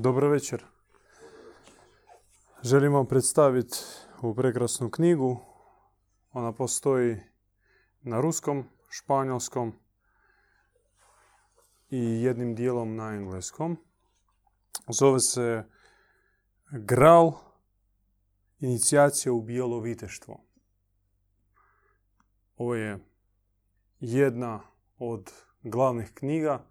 Dobro 0.00 0.28
večer. 0.28 0.64
Želim 2.62 2.92
vam 2.92 3.06
predstaviti 3.06 3.78
ovu 4.22 4.34
prekrasnu 4.34 4.90
knjigu. 4.90 5.40
Ona 6.32 6.52
postoji 6.52 7.20
na 8.02 8.20
ruskom, 8.20 8.64
španjolskom 8.88 9.72
i 11.90 12.22
jednim 12.22 12.54
dijelom 12.54 12.96
na 12.96 13.14
engleskom. 13.14 13.76
Zove 14.88 15.20
se 15.20 15.64
Gral, 16.70 17.32
inicijacija 18.58 19.32
u 19.32 19.42
bijelo 19.42 19.80
viteštvo. 19.80 20.40
Ovo 22.56 22.74
je 22.74 22.98
jedna 24.00 24.60
od 24.98 25.32
glavnih 25.62 26.12
knjiga 26.14 26.64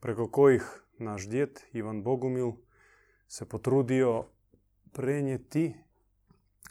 preko 0.00 0.30
kojih 0.30 0.82
naš 1.00 1.28
djet 1.28 1.66
Ivan 1.72 2.02
Bogumil 2.02 2.52
se 3.28 3.48
potrudio 3.48 4.24
prenijeti 4.92 5.74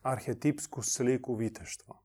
arhetipsku 0.04 0.82
sliku 0.82 1.36
viteštva. 1.36 1.96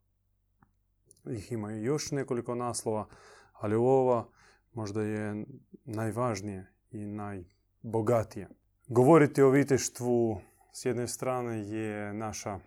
Ih 1.30 1.52
ima 1.52 1.72
još 1.72 2.10
nekoliko 2.10 2.54
naslova, 2.54 3.08
ali 3.52 3.74
ova 3.74 4.28
možda 4.72 5.02
je 5.02 5.46
najvažnije 5.84 6.72
i 6.90 7.06
najbogatije. 7.06 8.48
Govoriti 8.88 9.42
o 9.42 9.50
viteštvu 9.50 10.40
s 10.72 10.84
jedne 10.84 11.08
strane 11.08 11.68
je 11.68 12.14
naša 12.14 12.60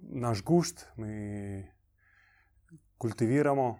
naš 0.00 0.42
gušt, 0.42 0.86
mi 0.96 1.66
kultiviramo 2.98 3.78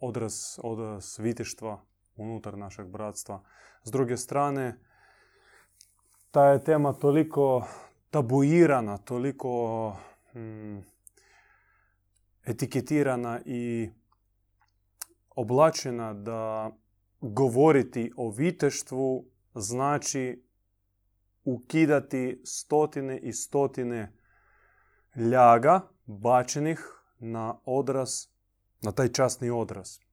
odraz, 0.00 0.34
odraz 0.62 1.18
viteštva 1.18 1.84
unutar 2.16 2.58
našeg 2.58 2.88
bratstva. 2.88 3.42
S 3.84 3.90
druge 3.90 4.16
strane, 4.16 4.78
ta 6.30 6.44
je 6.44 6.64
tema 6.64 6.92
toliko 6.92 7.66
tabuirana, 8.10 8.98
toliko 8.98 9.96
mm, 10.34 10.78
etiketirana 12.44 13.40
i 13.44 13.90
oblačena 15.30 16.14
da 16.14 16.70
govoriti 17.20 18.12
o 18.16 18.30
viteštvu 18.30 19.24
znači 19.54 20.44
ukidati 21.44 22.40
stotine 22.44 23.18
i 23.18 23.32
stotine 23.32 24.12
ljaga 25.16 25.80
bačenih 26.06 27.02
na 27.18 27.58
odraz, 27.64 28.10
na 28.82 28.92
taj 28.92 29.08
časni 29.08 29.50
odraz 29.50 30.05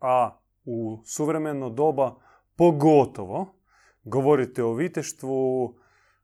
a 0.00 0.38
u 0.64 1.02
suvremeno 1.04 1.70
doba 1.70 2.14
pogotovo 2.56 3.54
govoriti 4.04 4.62
o 4.62 4.72
viteštvu 4.72 5.74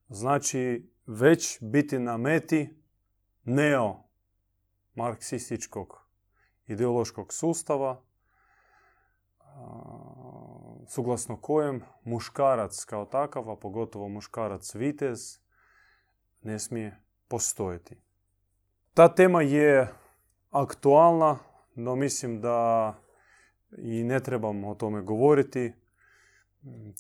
znači 0.09 0.93
već 1.07 1.59
biti 1.61 1.99
na 1.99 2.17
meti 2.17 2.83
neo 3.45 3.97
marksističkog 4.95 6.07
ideološkog 6.67 7.33
sustava 7.33 8.03
suglasno 10.89 11.37
kojem 11.41 11.83
muškarac 12.05 12.85
kao 12.85 13.05
takav, 13.05 13.51
a 13.51 13.57
pogotovo 13.57 14.09
muškarac 14.09 14.75
vitez, 14.75 15.39
ne 16.43 16.59
smije 16.59 17.03
postojiti. 17.29 18.01
Ta 18.95 19.15
tema 19.15 19.43
je 19.43 19.95
aktualna, 20.51 21.39
no 21.75 21.97
mislim 21.97 22.41
da 22.41 22.95
i 23.79 24.05
ne 24.05 24.21
trebamo 24.21 24.71
o 24.71 24.75
tome 24.75 25.03
govoriti. 25.03 25.73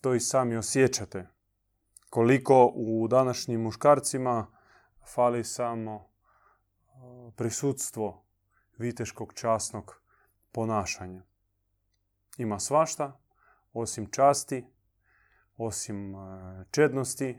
To 0.00 0.14
i 0.14 0.20
sami 0.20 0.56
osjećate. 0.56 1.26
Koliko 2.10 2.72
u 2.74 3.08
današnjim 3.08 3.60
muškarcima 3.60 4.46
fali 5.14 5.44
samo 5.44 6.08
prisutstvo 7.36 8.24
viteškog 8.78 9.32
časnog 9.34 10.00
ponašanja. 10.52 11.22
Ima 12.38 12.60
svašta, 12.60 13.20
osim 13.72 14.10
časti, 14.10 14.66
osim 15.56 16.14
čednosti, 16.70 17.38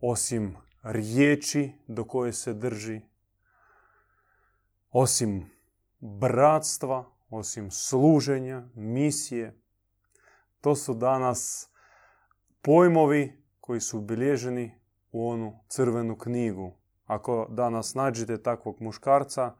osim 0.00 0.56
riječi 0.82 1.72
do 1.86 2.04
koje 2.04 2.32
se 2.32 2.54
drži, 2.54 3.00
osim 4.90 5.50
bratstva, 6.00 7.04
osim 7.30 7.70
služenja, 7.70 8.68
misije. 8.74 9.60
To 10.60 10.76
su 10.76 10.94
danas 10.94 11.70
pojmovi 12.62 13.42
koji 13.60 13.80
su 13.80 13.98
obilježeni 13.98 14.80
u 15.12 15.28
onu 15.28 15.58
crvenu 15.68 16.18
knjigu. 16.18 16.72
Ako 17.06 17.46
danas 17.50 17.94
nađete 17.94 18.42
takvog 18.42 18.80
muškarca, 18.80 19.54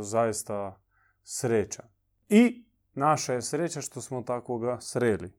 zaista 0.00 0.80
sreća. 1.22 1.82
I 2.28 2.64
naša 2.94 3.32
je 3.32 3.42
sreća 3.42 3.80
što 3.80 4.00
smo 4.00 4.22
takvoga 4.22 4.80
sreli. 4.80 5.32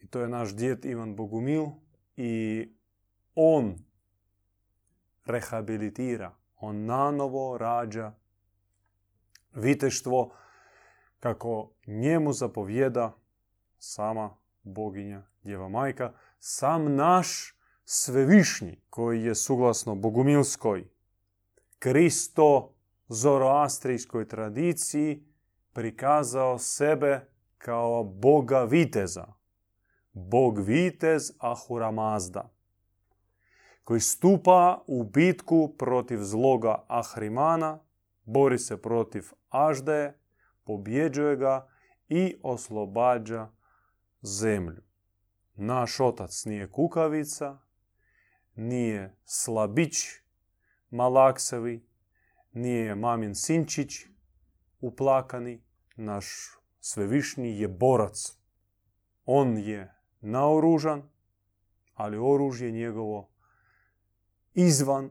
I 0.00 0.06
to 0.06 0.20
je 0.20 0.28
naš 0.28 0.54
djed 0.54 0.84
Ivan 0.84 1.16
Bogumil 1.16 1.66
i 2.16 2.64
on 3.34 3.78
rehabilitira, 5.24 6.34
on 6.56 6.84
nanovo 6.84 7.58
rađa 7.58 8.12
viteštvo 9.54 10.34
kako 11.20 11.70
njemu 11.86 12.32
zapovjeda 12.32 13.16
sama 13.78 14.36
boginja 14.62 15.22
Djeva 15.42 15.68
Majka, 15.68 16.12
sam 16.38 16.94
naš 16.94 17.58
svevišnji 17.84 18.80
koji 18.90 19.22
je 19.22 19.34
suglasno 19.34 19.94
bogumilskoj, 19.94 20.88
Kristo 21.78 22.74
zoroastrijskoj 23.08 24.28
tradiciji 24.28 25.24
prikazao 25.72 26.58
sebe 26.58 27.20
kao 27.58 28.04
boga 28.04 28.64
viteza. 28.64 29.26
Bog 30.12 30.58
vitez 30.58 31.32
Ahura 31.38 31.90
Mazda 31.90 32.58
koji 33.84 34.00
stupa 34.00 34.84
u 34.86 35.04
bitku 35.04 35.74
protiv 35.78 36.18
zloga 36.22 36.84
Ahrimana, 36.88 37.78
bori 38.28 38.58
se 38.58 38.82
protiv 38.82 39.24
Ažde, 39.48 40.12
pobjeđuje 40.64 41.36
ga 41.36 41.68
i 42.08 42.36
oslobađa 42.42 43.50
zemlju. 44.22 44.82
Naš 45.54 46.00
otac 46.00 46.44
nije 46.44 46.70
kukavica, 46.70 47.58
nije 48.54 49.16
slabić 49.24 49.96
malaksavi, 50.90 51.86
nije 52.52 52.94
mamin 52.94 53.34
sinčić 53.34 54.06
uplakani, 54.80 55.64
naš 55.96 56.26
svevišnji 56.80 57.60
je 57.60 57.68
borac. 57.68 58.38
On 59.24 59.58
je 59.58 59.94
naoružan, 60.20 61.02
ali 61.94 62.18
oružje 62.18 62.70
njegovo 62.70 63.30
izvan 64.54 65.10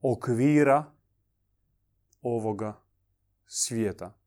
okvira 0.00 0.99
ovoga 2.22 2.80
svijeta. 3.46 4.18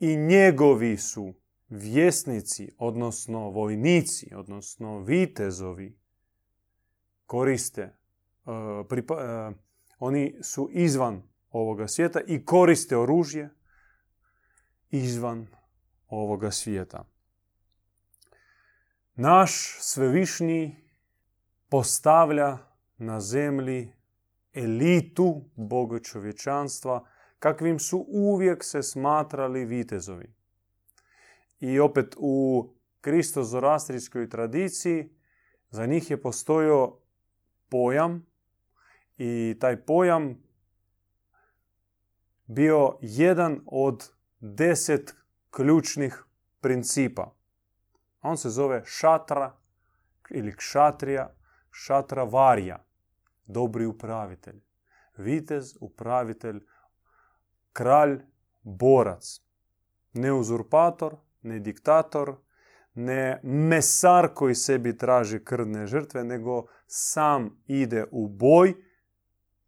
I 0.00 0.16
njegovi 0.16 0.96
su 0.96 1.34
vjesnici, 1.68 2.74
odnosno 2.78 3.50
vojnici, 3.50 4.34
odnosno 4.34 4.98
vitezovi, 4.98 5.98
koriste, 7.26 7.96
uh, 8.44 9.56
oni 9.98 10.34
su 10.42 10.68
izvan 10.72 11.22
ovoga 11.50 11.88
svijeta 11.88 12.20
i 12.26 12.44
koriste 12.44 12.96
oružje 12.96 13.50
izvan 14.90 15.46
ovoga 16.08 16.50
svijeta. 16.50 17.04
Naš 19.14 19.76
svevišnji 19.80 20.76
postavlja 21.68 22.58
na 22.96 23.20
zemlji 23.20 23.92
elitu 24.52 25.44
bogočovječanstva 25.56 27.06
kakvim 27.42 27.78
su 27.78 28.04
uvijek 28.08 28.64
se 28.64 28.82
smatrali 28.82 29.64
vitezovi. 29.64 30.34
I 31.60 31.80
opet 31.80 32.14
u 32.18 32.68
kristozorastrijskoj 33.00 34.28
tradiciji 34.28 35.16
za 35.70 35.86
njih 35.86 36.10
je 36.10 36.22
postojao 36.22 37.00
pojam 37.68 38.26
i 39.18 39.56
taj 39.60 39.84
pojam 39.84 40.42
bio 42.46 42.98
jedan 43.00 43.60
od 43.66 44.10
deset 44.40 45.14
ključnih 45.50 46.24
principa. 46.60 47.34
On 48.20 48.36
se 48.36 48.50
zove 48.50 48.82
šatra 48.84 49.56
ili 50.30 50.56
kšatrija, 50.56 51.34
šatra 51.70 52.24
varja, 52.24 52.84
dobri 53.46 53.86
upravitelj. 53.86 54.60
Vitez, 55.16 55.76
upravitelj 55.80 56.60
kralj, 57.72 58.18
borac. 58.62 59.40
Ne 60.12 60.32
uzurpator, 60.32 61.16
ne 61.42 61.58
diktator, 61.60 62.36
ne 62.94 63.40
mesar 63.42 64.34
koji 64.34 64.54
sebi 64.54 64.96
traži 64.96 65.44
krvne 65.44 65.86
žrtve, 65.86 66.24
nego 66.24 66.66
sam 66.86 67.62
ide 67.66 68.04
u 68.10 68.28
boj, 68.28 68.74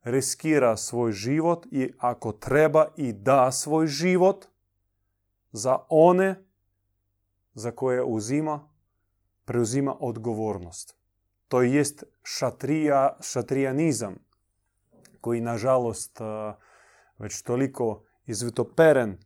riskira 0.03 0.77
svoj 0.77 1.12
život 1.12 1.67
i 1.71 1.93
ako 1.99 2.33
treba 2.33 2.87
i 2.97 3.12
da 3.12 3.53
svoj 3.53 3.87
život 3.87 4.47
za 5.53 5.79
one 5.89 6.45
za 7.55 7.71
koje 7.71 8.05
uzima, 8.05 8.69
preuzima 9.45 9.97
odgovornost. 10.01 10.97
To 11.49 11.62
jest 11.62 12.05
šatrija, 12.23 13.17
šatrijanizam 13.21 14.15
koji 15.21 15.41
nažalost 15.41 16.21
već 17.19 17.43
toliko 17.43 18.05
izvitoperen 18.27 19.19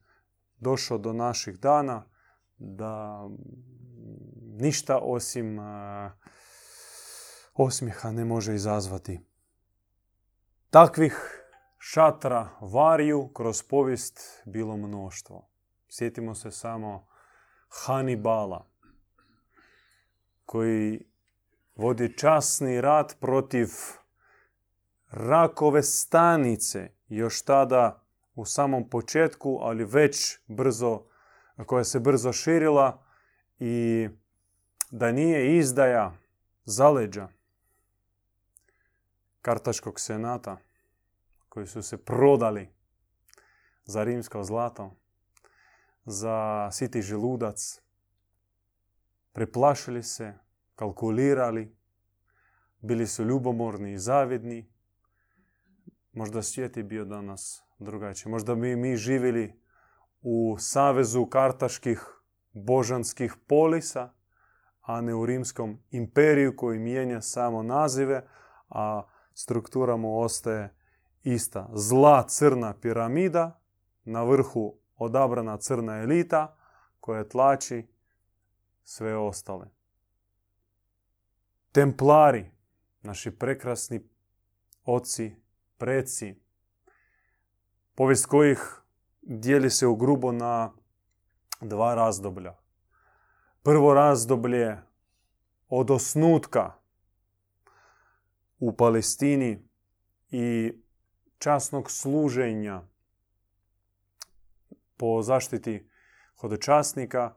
došao 0.58 0.98
do 0.98 1.12
naših 1.12 1.60
dana 1.60 2.04
da 2.58 3.28
ništa 4.60 4.98
osim 4.98 5.58
osmijeha 7.54 8.12
ne 8.12 8.24
može 8.24 8.54
izazvati. 8.54 9.20
Takvih 10.70 11.44
šatra 11.78 12.48
variju 12.60 13.28
kroz 13.28 13.62
povijest 13.62 14.42
bilo 14.46 14.76
mnoštvo. 14.76 15.48
Sjetimo 15.88 16.34
se 16.34 16.50
samo 16.50 17.06
Hanibala, 17.68 18.70
koji 20.44 21.08
vodi 21.76 22.16
časni 22.16 22.80
rat 22.80 23.16
protiv 23.20 23.68
rakove 25.10 25.82
stanice, 25.82 26.90
još 27.08 27.42
tada 27.42 28.02
u 28.34 28.44
samom 28.44 28.90
početku, 28.90 29.58
ali 29.62 29.84
već 29.84 30.38
brzo, 30.46 31.02
koja 31.66 31.84
se 31.84 32.00
brzo 32.00 32.32
širila 32.32 33.04
i 33.58 34.08
da 34.90 35.12
nije 35.12 35.58
izdaja 35.58 36.12
zaleđa 36.64 37.28
Kartaškog 39.42 40.00
senata 40.00 40.56
koji 41.48 41.66
su 41.66 41.82
se 41.82 41.96
prodali 41.96 42.68
za 43.84 44.04
rimsko 44.04 44.44
zlato, 44.44 44.96
za 46.04 46.68
siti 46.72 47.02
želudac, 47.02 47.80
preplašili 49.32 50.02
se, 50.02 50.34
kalkulirali, 50.74 51.76
bili 52.80 53.06
su 53.06 53.24
ljubomorni 53.24 53.92
i 53.92 53.98
zavidni. 53.98 54.72
Možda 56.18 56.42
svijet 56.42 56.76
je 56.76 56.82
bio 56.82 57.04
danas 57.04 57.62
drugačiji. 57.78 58.30
Možda 58.30 58.54
bi 58.54 58.76
mi 58.76 58.96
živjeli 58.96 59.60
u 60.22 60.56
savezu 60.58 61.26
kartaških 61.26 62.06
božanskih 62.52 63.34
polisa, 63.46 64.12
a 64.80 65.00
ne 65.00 65.14
u 65.14 65.26
rimskom 65.26 65.78
imperiju 65.90 66.56
koji 66.56 66.78
mijenja 66.78 67.20
samo 67.20 67.62
nazive, 67.62 68.26
a 68.68 69.02
struktura 69.34 69.96
mu 69.96 70.20
ostaje 70.20 70.74
ista. 71.22 71.68
Zla 71.72 72.26
crna 72.28 72.74
piramida, 72.80 73.60
na 74.04 74.22
vrhu 74.22 74.78
odabrana 74.96 75.56
crna 75.56 76.02
elita 76.02 76.56
koja 77.00 77.28
tlači 77.28 77.86
sve 78.84 79.16
ostale. 79.16 79.66
Templari, 81.72 82.50
naši 83.02 83.30
prekrasni 83.30 84.08
oci, 84.84 85.47
preci, 85.78 86.34
povijest 87.94 88.26
kojih 88.26 88.80
dijeli 89.22 89.70
se 89.70 89.86
u 89.86 89.96
grubo 89.96 90.32
na 90.32 90.72
dva 91.60 91.94
razdoblja. 91.94 92.54
Prvo 93.62 93.94
razdoblje 93.94 94.76
od 95.68 95.90
osnutka 95.90 96.72
u 98.58 98.76
Palestini 98.76 99.68
i 100.30 100.72
časnog 101.38 101.90
služenja 101.90 102.82
po 104.96 105.22
zaštiti 105.22 105.88
hodočasnika 106.36 107.34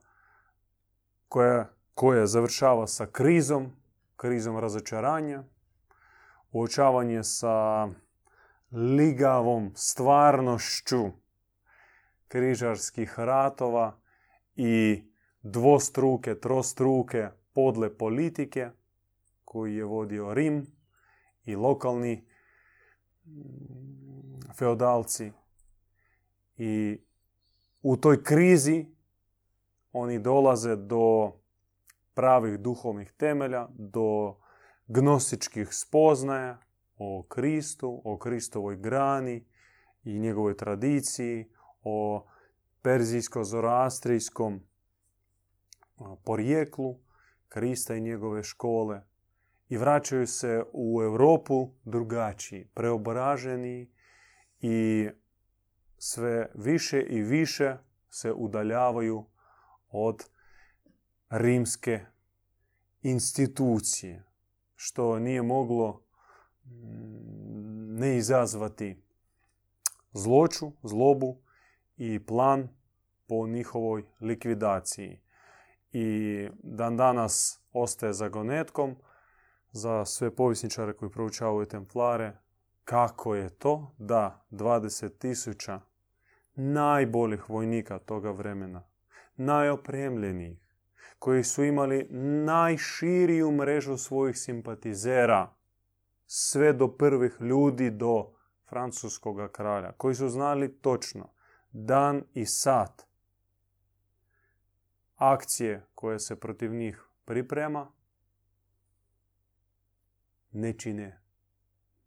koja, 1.28 1.70
koja 1.94 2.28
završava 2.28 2.88
sa 2.88 3.06
krizom, 3.06 3.72
krizom 4.16 4.60
razočaranja, 4.60 5.44
uočavanje 6.52 7.24
sa 7.24 7.88
ligavom 8.72 9.72
stvarnošću 9.76 11.12
križarskih 12.28 13.20
ratova 13.20 14.00
i 14.56 15.04
dvostruke, 15.42 16.40
trostruke 16.40 17.30
podle 17.54 17.98
politike 17.98 18.70
koju 19.46 19.78
je 19.78 19.86
vodio 19.86 20.34
Rim 20.34 20.66
i 21.46 21.56
lokalni 21.56 22.28
feodalci. 24.58 25.32
I 26.58 27.02
u 27.82 27.98
toj 27.98 28.24
krizi 28.24 28.86
oni 29.92 30.20
dolaze 30.20 30.76
do 30.76 31.32
pravih 32.14 32.60
duhovnih 32.60 33.12
temelja, 33.18 33.68
do 33.78 34.36
gnostičkih 34.88 35.68
spoznaja 35.72 36.60
o 37.04 37.24
Kristu, 37.24 38.02
o 38.06 38.18
Kristovoj 38.18 38.78
grani 38.78 39.46
i 40.04 40.20
njegovoj 40.20 40.58
tradiciji, 40.58 41.50
o 41.84 42.28
perzijsko-zoroastrijskom 42.82 44.60
porijeklu 46.24 47.00
Krista 47.50 47.96
i 47.96 48.02
njegove 48.02 48.44
škole 48.44 49.02
i 49.70 49.78
vraćaju 49.78 50.28
se 50.28 50.64
u 50.74 51.02
Europu 51.04 51.70
drugačiji, 51.84 52.70
preobraženi 52.74 53.92
i 54.60 55.10
sve 55.98 56.52
više 56.56 57.02
i 57.02 57.22
više 57.22 57.78
se 58.10 58.32
udaljavaju 58.32 59.26
od 59.90 60.30
rimske 61.30 62.06
institucije, 63.02 64.24
što 64.76 65.20
nije 65.20 65.42
moglo 65.42 66.04
ne 68.00 68.18
izazvati 68.18 69.04
zloču, 70.14 70.72
zlobu 70.84 71.38
i 71.98 72.26
plan 72.26 72.70
po 73.28 73.48
njihovoj 73.48 74.04
likvidaciji. 74.20 75.22
I 75.92 76.48
dan 76.64 76.98
danas 76.98 77.60
ostaje 77.74 78.14
zagonetkom 78.14 78.96
za 79.72 80.06
sve 80.06 80.36
povisničare 80.36 80.94
koji 80.94 81.12
proučavaju 81.12 81.66
templare 81.66 82.38
kako 82.84 83.36
je 83.36 83.50
to 83.50 83.96
da 83.98 84.46
20.000 84.52 85.80
najboljih 86.56 87.50
vojnika 87.50 88.00
toga 88.00 88.32
vremena, 88.32 88.84
najopremljenijih, 89.36 90.60
koji 91.20 91.44
su 91.44 91.64
imali 91.64 92.08
najširiju 92.46 93.52
mrežu 93.52 93.98
svojih 93.98 94.38
simpatizera, 94.38 95.54
sve 96.34 96.74
do 96.74 96.98
prvih 96.98 97.38
ljudi, 97.40 97.90
do 97.90 98.34
francuskog 98.70 99.52
kralja, 99.52 99.92
koji 99.98 100.16
su 100.16 100.30
znali 100.30 100.78
točno 100.82 101.34
dan 101.72 102.24
i 102.34 102.46
sat 102.46 103.08
akcije 105.16 105.88
koje 105.96 106.20
se 106.20 106.40
protiv 106.40 106.74
njih 106.74 107.06
priprema, 107.26 107.92
ne 110.52 110.78
čine 110.78 111.22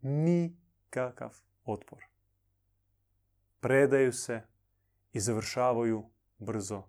nikakav 0.03 1.37
otpor. 1.65 2.05
Predaju 3.61 4.13
se 4.13 4.43
i 5.13 5.21
završavaju 5.21 6.11
brzo 6.39 6.83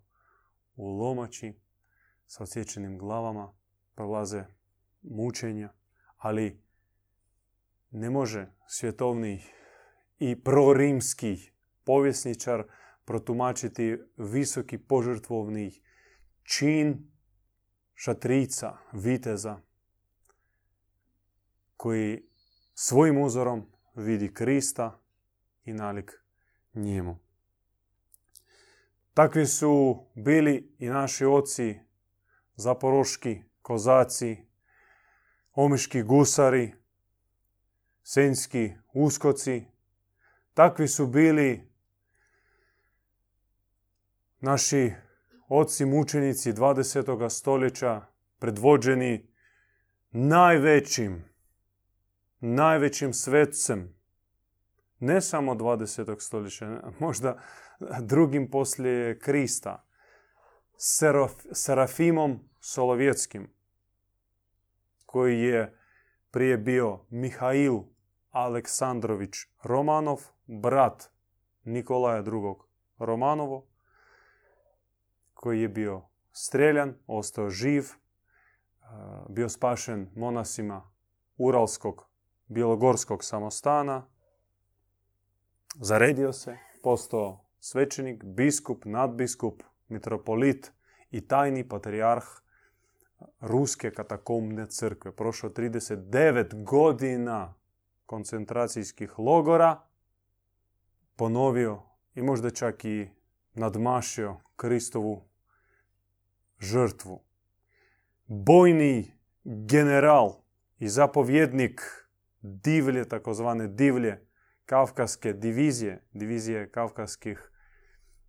u 0.75 0.89
lomači 0.89 1.59
sa 2.25 2.43
odsječenim 2.43 2.97
glavama, 2.97 3.53
prolaze 3.95 4.45
mučenja, 5.01 5.73
ali 6.17 6.64
ne 7.95 8.09
može 8.09 8.47
svjetovni 8.67 9.43
i 10.19 10.43
prorimski 10.43 11.51
povjesničar 11.83 12.63
protumačiti 13.05 13.97
visoki 14.17 14.77
požrtvovni 14.77 15.81
čin 16.43 17.11
šatrica, 17.93 18.77
viteza, 18.93 19.59
koji 21.77 22.29
svojim 22.73 23.21
uzorom 23.21 23.71
vidi 23.95 24.33
Krista 24.33 25.01
i 25.63 25.73
nalik 25.73 26.11
njemu. 26.73 27.19
Takvi 29.13 29.45
su 29.45 30.05
bili 30.15 30.75
i 30.79 30.89
naši 30.89 31.25
oci, 31.25 31.79
zaporoški 32.55 33.41
kozaci, 33.61 34.37
omiški 35.51 36.03
gusari, 36.03 36.84
senjski 38.07 38.73
uskoci. 38.93 39.65
Takvi 40.53 40.87
su 40.87 41.07
bili 41.07 41.71
naši 44.39 44.93
oci 45.49 45.85
mučenici 45.85 46.53
20. 46.53 47.29
stoljeća 47.29 48.01
predvođeni 48.39 49.27
najvećim, 50.11 51.25
najvećim 52.39 53.13
svetcem, 53.13 53.95
ne 54.99 55.21
samo 55.21 55.55
20. 55.55 56.19
stoljeća, 56.19 56.81
možda 56.99 57.41
drugim 58.01 58.49
poslije 58.51 59.19
Krista, 59.19 59.87
Serafimom 61.51 62.49
Solovjetskim, 62.59 63.53
koji 65.05 65.39
je 65.39 65.79
prije 66.31 66.57
bio 66.57 67.05
Mihail 67.09 67.94
Aleksandrović 68.35 69.35
Romanov, 69.63 70.21
brat 70.45 71.09
Nikolaja 71.63 72.17
II. 72.17 72.53
Romanovo, 72.97 73.67
koji 75.33 75.61
je 75.61 75.69
bio 75.69 76.01
streljan, 76.31 76.93
ostao 77.07 77.49
živ, 77.49 77.83
bio 79.29 79.49
spašen 79.49 80.09
monasima 80.15 80.91
Uralskog, 81.37 82.05
Bjelogorskog 82.47 83.23
samostana, 83.23 84.07
zaredio 85.75 86.33
se, 86.33 86.57
postao 86.83 87.45
svećenik, 87.59 88.23
biskup, 88.23 88.85
nadbiskup, 88.85 89.63
mitropolit 89.87 90.71
i 91.11 91.27
tajni 91.27 91.69
patrijarh 91.69 92.25
Ruske 93.39 93.91
katakomne 93.91 94.67
crkve. 94.67 95.15
Prošlo 95.15 95.49
39 95.49 96.63
godina 96.63 97.53
koncentracijskih 98.05 99.19
logora, 99.19 99.81
ponovio 101.15 101.81
i 102.15 102.21
možda 102.21 102.49
čak 102.49 102.85
i 102.85 103.09
nadmašio 103.53 104.37
Kristovu 104.55 105.23
žrtvu. 106.59 107.23
Bojni 108.25 109.11
general 109.43 110.33
i 110.79 110.89
zapovjednik 110.89 111.81
divlje, 112.41 113.09
takozvane 113.09 113.67
divlje, 113.67 114.27
kavkaske 114.65 115.33
divizije, 115.33 116.03
divizije 116.13 116.71
kavkaskih 116.71 117.51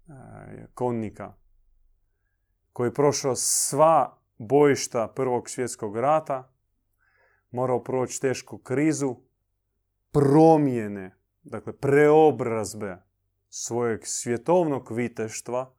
e, 0.09 0.13
konnika, 0.75 1.35
koji 2.73 2.89
je 2.89 2.95
prošao 2.95 3.37
sva 3.37 4.19
bojišta 4.39 5.09
Prvog 5.09 5.51
svjetskog 5.51 5.97
rata, 5.97 6.53
morao 7.51 7.85
proći 7.85 8.21
tešku 8.21 8.59
krizu, 8.59 9.17
promjene, 10.13 11.17
dakle 11.43 11.73
preobrazbe 11.73 13.03
svojeg 13.49 14.01
svjetovnog 14.05 14.93
viteštva 14.93 15.75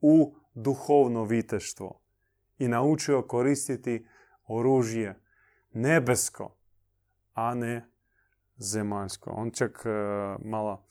u 0.00 0.36
duhovno 0.54 1.24
viteštvo 1.24 2.00
i 2.58 2.68
naučio 2.68 3.22
koristiti 3.22 4.06
oružje 4.46 5.20
nebesko, 5.72 6.56
a 7.34 7.54
ne 7.54 7.88
zemaljsko. 8.56 9.30
On 9.30 9.50
čak 9.50 9.82
uh, 9.84 10.44
mala 10.44 10.84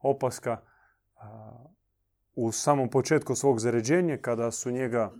opaska 0.00 0.60
u 2.34 2.52
samom 2.52 2.90
početku 2.90 3.34
svog 3.34 3.60
zaređenja 3.60 4.16
kada 4.16 4.50
su 4.50 4.70
njega 4.70 5.12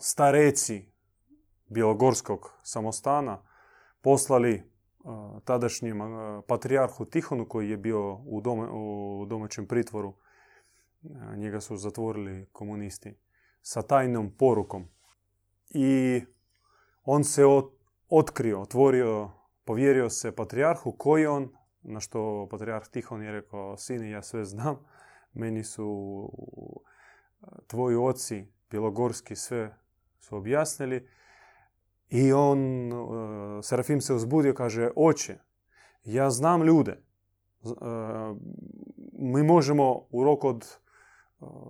stareci 0.00 0.92
Bjelogorskog 1.66 2.52
samostana 2.62 3.42
poslali 4.00 4.62
tadašnjem 5.44 5.98
patrijarhu 6.46 7.04
Tihonu 7.04 7.48
koji 7.48 7.70
je 7.70 7.76
bio 7.76 8.14
u, 8.14 8.42
u 8.72 9.26
domaćem 9.26 9.66
pritvoru. 9.66 10.14
Njega 11.36 11.60
su 11.60 11.76
zatvorili 11.76 12.46
komunisti 12.52 13.14
sa 13.62 13.82
tajnom 13.82 14.30
porukom. 14.38 14.88
I 15.70 16.22
on 17.04 17.24
se 17.24 17.44
otkrio, 18.08 18.60
otvorio, 18.60 19.30
povjerio 19.64 20.10
se 20.10 20.36
patrijarhu 20.36 20.92
koji 20.92 21.26
on, 21.26 21.48
na 21.82 22.00
što 22.00 22.48
patrijarh 22.50 22.88
Tihon 22.88 23.22
je 23.22 23.32
rekao, 23.32 23.76
sine, 23.76 24.10
ja 24.10 24.22
sve 24.22 24.44
znam, 24.44 24.76
meni 25.32 25.64
su 25.64 26.30
tvoji 27.66 27.96
oci 27.96 28.46
Bjelogorski 28.70 29.36
sve 29.36 29.76
su 30.18 30.36
objasnili. 30.36 31.08
I 32.10 32.32
on, 32.32 32.90
Serafim 33.62 34.00
se 34.00 34.14
uzbudio, 34.14 34.54
kaže, 34.54 34.90
oče, 34.96 35.38
ja 36.04 36.30
znam 36.30 36.62
ljude. 36.62 37.02
Mi 39.18 39.42
možemo 39.42 40.06
u 40.10 40.24
roku 40.24 40.48
od 40.48 40.76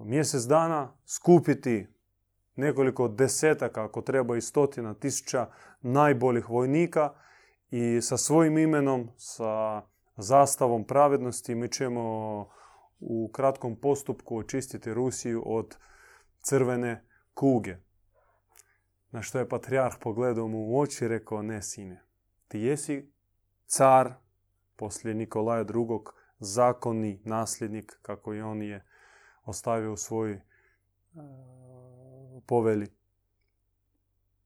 mjesec 0.05 0.43
dana 0.43 0.97
skupiti 1.07 1.87
nekoliko 2.57 3.09
desetaka, 3.09 3.85
ako 3.85 4.03
treba 4.03 4.37
i 4.37 4.41
stotina 4.41 4.95
tisuća 4.95 5.47
najboljih 5.81 6.51
vojnika 6.51 7.15
i 7.71 8.01
sa 8.01 8.17
svojim 8.17 8.59
imenom, 8.59 9.09
sa 9.17 9.83
zastavom 10.17 10.85
pravednosti 10.85 11.55
mi 11.55 11.69
ćemo 11.69 12.03
u 13.01 13.31
kratkom 13.33 13.77
postupku 13.77 14.37
očistiti 14.37 14.95
Rusiju 14.95 15.43
od 15.47 15.77
crvene 16.43 17.05
kuge. 17.35 17.77
Na 19.11 19.23
što 19.23 19.39
je 19.39 19.49
patrijarh 19.49 19.97
pogledao 20.01 20.49
mu 20.49 20.59
u 20.59 20.81
oči 20.81 21.05
i 21.05 21.09
rekao, 21.09 21.43
ne 21.43 21.63
sine, 21.63 22.05
ti 22.49 22.61
jesi 22.61 23.13
car 23.67 24.15
poslije 24.77 25.15
Nikolaja 25.15 25.61
II. 25.61 25.99
zakonni 26.39 27.21
nasljednik, 27.25 27.99
kako 28.03 28.35
i 28.35 28.41
on 28.41 28.63
je 28.63 28.85
ostavio 29.45 29.93
u 29.93 29.97
svoj 29.97 30.33
e, 30.33 30.41
poveli. 32.47 32.87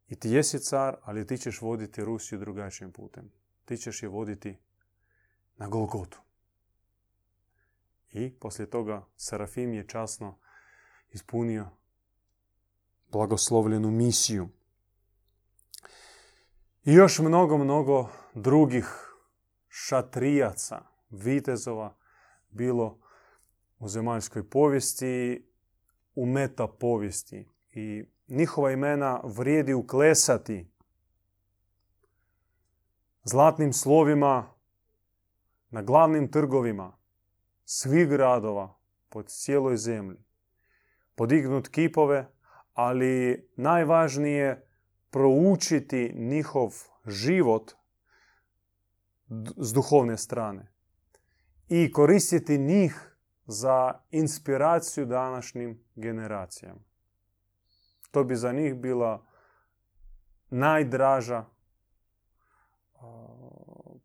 I 0.09 0.16
ti 0.16 0.30
jesi 0.30 0.59
car, 0.59 0.97
ali 1.02 1.26
ti 1.26 1.38
ćeš 1.38 1.61
voditi 1.61 2.04
Rusiju 2.04 2.38
drugačijim 2.38 2.92
putem. 2.92 3.33
Ti 3.64 3.76
ćeš 3.76 4.02
je 4.02 4.09
voditi 4.09 4.59
na 5.56 5.68
Golgotu. 5.68 6.21
I 8.11 8.38
poslije 8.38 8.71
toga 8.71 9.06
Serafim 9.16 9.75
je 9.75 9.88
časno 9.88 10.38
ispunio 11.11 11.71
blagoslovljenu 13.14 13.90
misiju. 13.90 14.49
I 16.85 16.92
još 16.92 17.18
mnogo, 17.18 17.59
mnogo 17.59 18.09
drugih 18.35 18.87
šatrijaca, 19.68 20.83
vitezova, 21.11 21.97
bilo 22.50 22.99
u 23.78 23.88
zemaljskoj 23.88 24.50
povijesti, 24.50 25.47
u 26.14 26.26
meta 26.26 26.66
povijesti. 26.68 27.49
I 27.73 28.04
njihova 28.28 28.71
imena 28.71 29.21
vrijedi 29.25 29.75
uklesati 29.75 30.71
zlatnim 33.25 33.73
slovima 33.73 34.54
na 35.71 35.83
glavnim 35.83 36.30
trgovima 36.30 36.97
svih 37.64 38.09
gradova 38.09 38.78
po 39.09 39.23
cijeloj 39.23 39.76
zemlji. 39.76 40.25
Podignut 41.14 41.68
kipove, 41.68 42.35
ali 42.74 43.46
najvažnije 43.56 44.68
proučiti 45.10 46.12
njihov 46.16 46.74
život 47.06 47.72
s 49.56 49.72
duhovne 49.72 50.16
strane 50.16 50.72
i 51.68 51.92
koristiti 51.92 52.58
njih 52.58 53.16
za 53.46 53.92
inspiraciju 54.10 55.06
današnjim 55.06 55.84
generacijama. 55.94 56.80
To 58.10 58.24
bi 58.24 58.36
za 58.36 58.52
njih 58.52 58.74
bila 58.74 59.26
najdraža 60.50 61.44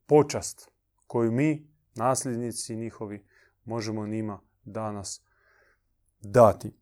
počast 0.05 0.71
koju 1.07 1.31
mi, 1.31 1.69
nasljednici 1.95 2.75
njihovi, 2.75 3.25
možemo 3.63 4.07
njima 4.07 4.39
danas 4.63 5.25
dati. 6.21 6.73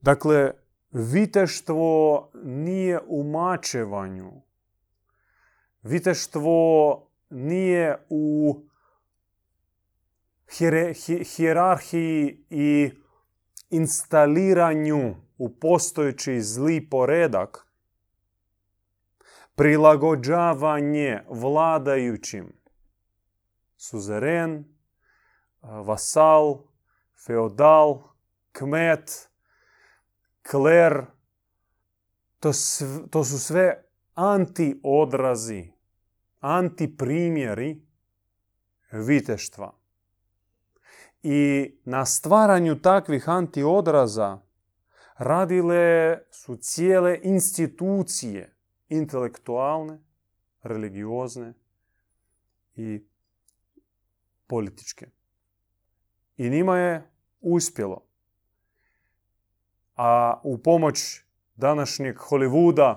Dakle, 0.00 0.52
viteštvo 0.90 2.30
nije 2.42 3.00
u 3.06 3.24
mačevanju. 3.24 4.32
Viteštvo 5.82 7.02
nije 7.30 8.06
u 8.08 8.54
hijerarhiji 11.24 12.44
i 12.50 12.90
instaliranju 13.70 15.14
u 15.38 15.58
postojeći 15.58 16.40
zli 16.40 16.88
poredak, 16.90 17.66
prilagođavanje 19.54 21.22
vladajućim, 21.28 22.52
suzeren, 23.76 24.64
vasal, 25.62 26.58
feodal, 27.26 28.02
kmet, 28.52 29.30
kler, 30.50 31.06
to, 32.40 32.50
to 33.10 33.24
su 33.24 33.38
sve 33.38 33.84
anti-odrazi, 34.14 35.72
anti-primjeri 36.40 37.86
viteštva. 38.92 39.72
I 41.22 41.74
na 41.84 42.04
stvaranju 42.06 42.80
takvih 42.80 43.28
antiodraza 43.28 44.38
radile 45.18 46.18
su 46.30 46.56
cijele 46.56 47.20
institucije, 47.22 48.56
intelektualne, 48.88 49.98
religiozne 50.62 51.54
i 52.74 53.06
političke. 54.46 55.06
I 56.36 56.50
njima 56.50 56.78
je 56.78 57.10
uspjelo. 57.40 58.06
A 59.96 60.40
u 60.44 60.58
pomoć 60.58 61.24
današnjeg 61.54 62.16
Hollywooda 62.16 62.94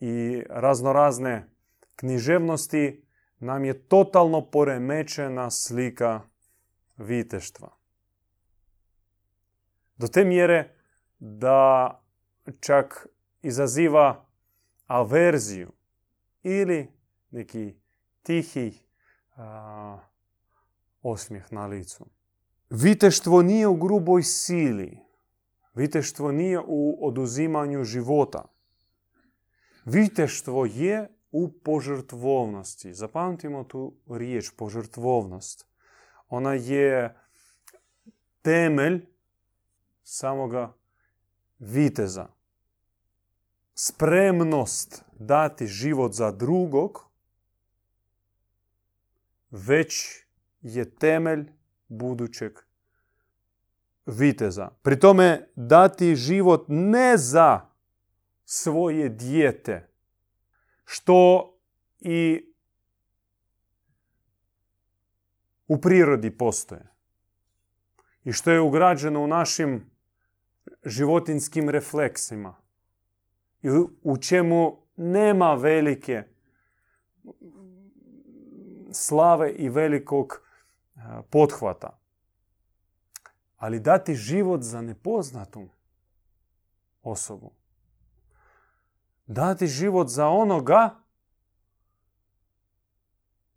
i 0.00 0.42
raznorazne 0.50 1.48
književnosti 1.96 3.06
nam 3.38 3.64
je 3.64 3.88
totalno 3.88 4.50
poremećena 4.50 5.50
slika 5.50 6.20
viteštva. 6.96 7.76
Do 9.96 10.08
te 10.08 10.24
mjere 10.24 10.76
da 11.18 12.02
čak 12.60 13.06
izaziva 13.42 14.26
averziju 14.86 15.72
ili 16.42 16.88
neki 17.30 17.74
tihi 18.22 18.78
a, 19.36 19.98
osmijeh 21.02 21.52
na 21.52 21.66
licu. 21.66 22.06
Viteštvo 22.70 23.42
nije 23.42 23.66
u 23.66 23.74
gruboj 23.76 24.22
sili. 24.22 25.05
Viteštvo 25.76 26.32
nije 26.32 26.60
u 26.66 27.06
oduzimanju 27.08 27.84
života. 27.84 28.44
Viteštvo 29.84 30.66
je 30.66 31.08
u 31.30 31.52
požrtvovnosti. 31.52 32.94
Zapamtimo 32.94 33.64
tu 33.64 33.94
riječ 34.10 34.50
požrtvovnost. 34.56 35.66
Ona 36.28 36.54
je 36.54 37.16
temelj 38.42 39.06
samoga 40.02 40.72
viteza. 41.58 42.28
Spremnost 43.74 45.04
dati 45.18 45.66
život 45.66 46.12
za 46.12 46.30
drugog 46.30 47.06
već 49.50 50.24
je 50.60 50.90
temelj 50.94 51.52
budućeg 51.88 52.65
viteza. 54.06 54.70
Pri 54.82 55.00
tome 55.00 55.48
dati 55.56 56.16
život 56.16 56.64
ne 56.68 57.16
za 57.16 57.60
svoje 58.44 59.08
dijete, 59.08 59.88
što 60.84 61.52
i 62.00 62.52
u 65.68 65.80
prirodi 65.80 66.38
postoje 66.38 66.86
i 68.24 68.32
što 68.32 68.50
je 68.50 68.60
ugrađeno 68.60 69.20
u 69.20 69.26
našim 69.26 69.90
životinskim 70.84 71.70
refleksima 71.70 72.56
i 73.62 73.68
u 74.02 74.16
čemu 74.16 74.76
nema 74.96 75.54
velike 75.54 76.22
slave 78.90 79.52
i 79.52 79.68
velikog 79.68 80.40
pothvata. 81.30 82.05
Ali 83.56 83.80
dati 83.80 84.14
život 84.14 84.62
za 84.62 84.82
nepoznatu 84.82 85.68
osobu. 87.02 87.52
Dati 89.26 89.66
život 89.66 90.08
za 90.08 90.28
onoga 90.28 91.02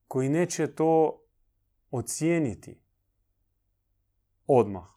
koji 0.08 0.30
neće 0.30 0.76
to 0.76 1.22
ocijeniti 1.92 2.82
odmah. 4.48 4.88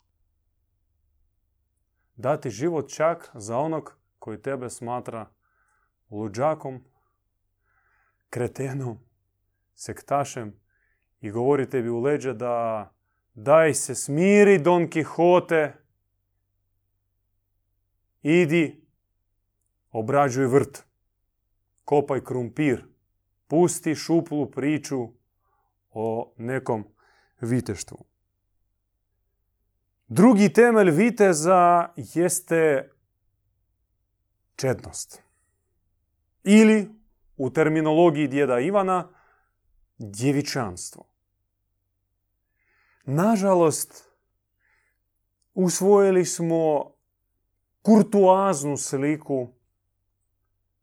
Dati 2.16 2.50
život 2.50 2.90
čak 2.90 3.30
za 3.34 3.58
onog 3.58 3.96
koji 4.18 4.42
tebe 4.42 4.70
smatra 4.70 5.30
luđakom, 6.10 6.84
kretenom, 8.30 8.98
sektašem 9.74 10.60
i 11.20 11.30
govori 11.30 11.70
tebi 11.70 11.88
u 11.88 12.00
leđa 12.00 12.32
da 12.32 12.88
daj 13.34 13.74
se 13.74 13.94
smiri 13.94 14.58
Don 14.58 14.88
Quixote, 14.88 15.72
idi, 18.22 18.86
obrađuj 19.90 20.46
vrt, 20.46 20.84
kopaj 21.84 22.24
krumpir, 22.24 22.84
pusti 23.46 23.94
šuplu 23.94 24.50
priču 24.50 25.08
o 25.90 26.34
nekom 26.36 26.84
viteštvu. 27.40 28.04
Drugi 30.08 30.52
temelj 30.52 30.90
viteza 30.90 31.88
jeste 31.96 32.90
čednost. 34.56 35.22
Ili, 36.44 36.88
u 37.36 37.50
terminologiji 37.50 38.28
djeda 38.28 38.60
Ivana, 38.60 39.08
djevičanstvo. 39.98 41.11
Nažalost, 43.04 44.04
usvojili 45.54 46.24
smo 46.24 46.92
kurtuaznu 47.82 48.76
sliku 48.76 49.48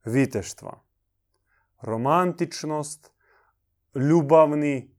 viteštva. 0.05 0.83
Romantičnost, 1.81 3.11
ljubavni 3.95 4.95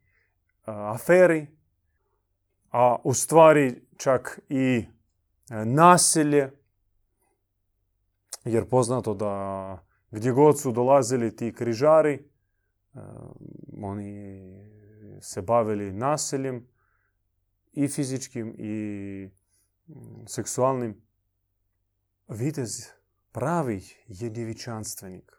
aferi, 0.65 1.47
a 2.71 2.97
u 3.05 3.15
stvari 3.15 3.83
čak 3.97 4.41
i 4.49 4.85
e, 5.51 5.65
nasilje, 5.65 6.51
jer 8.45 8.69
poznato 8.69 9.15
da 9.15 9.85
gdje 10.11 10.33
god 10.33 10.61
su 10.61 10.73
dolazili 10.73 11.37
ti 11.37 11.55
križari, 11.55 12.13
e, 12.15 12.99
oni 13.83 14.41
se 15.21 15.43
bavili 15.43 15.93
nasiljem 15.93 16.69
i 17.73 17.89
fizičkim 17.89 18.55
i 18.59 19.29
mm, 19.87 20.27
seksualnim. 20.27 21.03
Vitez 22.29 22.71
pravi 23.33 23.83
je 24.07 24.31
djevičanstvenik. 24.31 25.33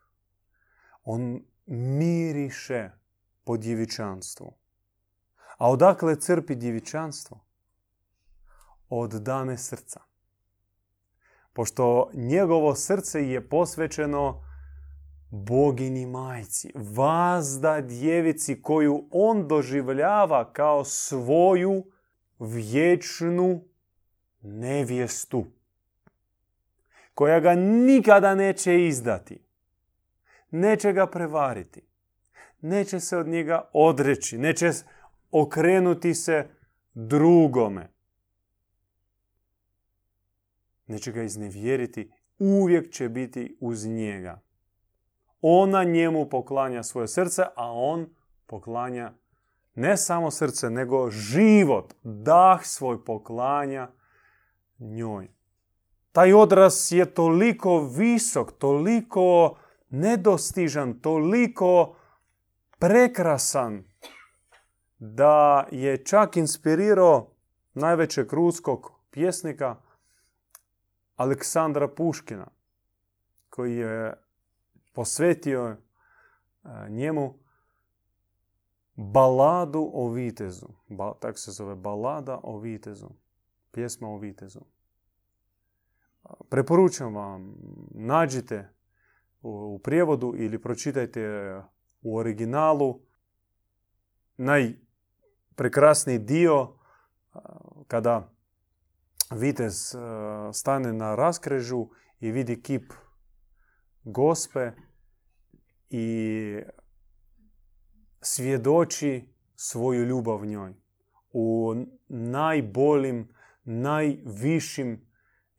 On 1.04 1.44
miriše 1.66 2.90
po 3.44 3.58
djevičanstvu. 3.58 4.54
A 5.58 5.70
odakle 5.70 6.16
crpi 6.16 6.56
djevičanstvo? 6.56 7.46
Od 8.90 9.12
dame 9.12 9.58
srca. 9.58 10.02
Pošto 11.54 12.10
njegovo 12.14 12.76
srce 12.76 13.30
je 13.30 13.50
posvećeno 13.50 14.44
bogini 15.30 16.06
majci, 16.06 16.72
vazda 16.76 17.82
djevici 17.82 18.62
koju 18.62 19.08
on 19.12 19.48
doživljava 19.48 20.54
kao 20.54 20.84
svoju 20.84 21.91
vječnu 22.42 23.64
nevjestu, 24.42 25.46
koja 27.14 27.40
ga 27.40 27.56
nikada 27.56 28.36
neće 28.36 28.88
izdati, 28.88 29.44
neće 30.52 30.94
ga 30.94 31.08
prevariti, 31.08 31.82
neće 32.62 33.00
se 33.00 33.18
od 33.18 33.28
njega 33.28 33.70
odreći, 33.74 34.38
neće 34.38 34.72
okrenuti 35.32 36.14
se 36.14 36.50
drugome. 36.94 37.92
Neće 40.88 41.12
ga 41.12 41.24
iznevjeriti, 41.24 42.12
uvijek 42.40 42.92
će 42.92 43.10
biti 43.10 43.58
uz 43.60 43.86
njega. 43.86 44.42
Ona 45.42 45.84
njemu 45.84 46.30
poklanja 46.30 46.84
svoje 46.84 47.08
srce, 47.08 47.44
a 47.56 47.72
on 47.72 48.16
poklanja 48.46 49.14
ne 49.76 49.98
samo 49.98 50.32
srce, 50.32 50.70
nego 50.70 51.10
život, 51.10 51.94
dah 52.04 52.66
svoj 52.66 53.06
poklanja 53.06 53.92
njoj. 54.80 55.32
Taj 56.12 56.34
odraz 56.34 56.92
je 56.92 57.06
toliko 57.14 57.80
visok, 57.80 58.52
toliko 58.52 59.58
nedostižan, 59.90 61.00
toliko 61.00 61.96
prekrasan, 62.80 63.84
da 65.00 65.68
je 65.72 66.06
čak 66.06 66.38
inspirirao 66.38 67.32
najvećeg 67.74 68.34
ruskog 68.34 68.92
pjesnika 69.12 69.76
Aleksandra 71.16 71.88
Puškina, 71.88 72.48
koji 73.50 73.76
je 73.76 74.14
posvetio 74.94 75.68
e, 75.68 75.78
njemu 76.90 77.41
baladu 78.96 79.92
o 79.94 80.10
vitezu. 80.10 80.68
Ba, 80.88 81.14
tak 81.20 81.40
se 81.40 81.52
zove 81.52 81.76
balada 81.76 82.40
o 82.44 82.60
vitezu. 82.60 83.10
Pjesma 83.72 84.10
o 84.10 84.18
vitezu. 84.18 84.60
Preporučujem 86.50 87.16
vam, 87.16 87.56
nađite 87.92 88.70
u, 89.42 89.50
u 89.50 89.80
prijevodu 89.80 90.34
ili 90.38 90.62
pročitajte 90.62 91.22
u 92.02 92.18
originalu. 92.18 93.00
Najprekrasniji 94.38 96.20
dio 96.20 96.74
kada 97.88 98.30
vitez 99.32 99.96
stane 100.54 100.94
na 100.94 101.16
raskrežu 101.16 101.88
i 102.20 102.32
vidi 102.32 102.62
kip 102.62 102.94
gospe 104.04 104.72
i 105.90 106.62
svjedoči 108.22 109.30
svoju 109.56 110.04
ljubav 110.04 110.46
njoj 110.46 110.74
u 111.34 111.76
najboljim, 112.08 113.34
najvišim 113.64 115.08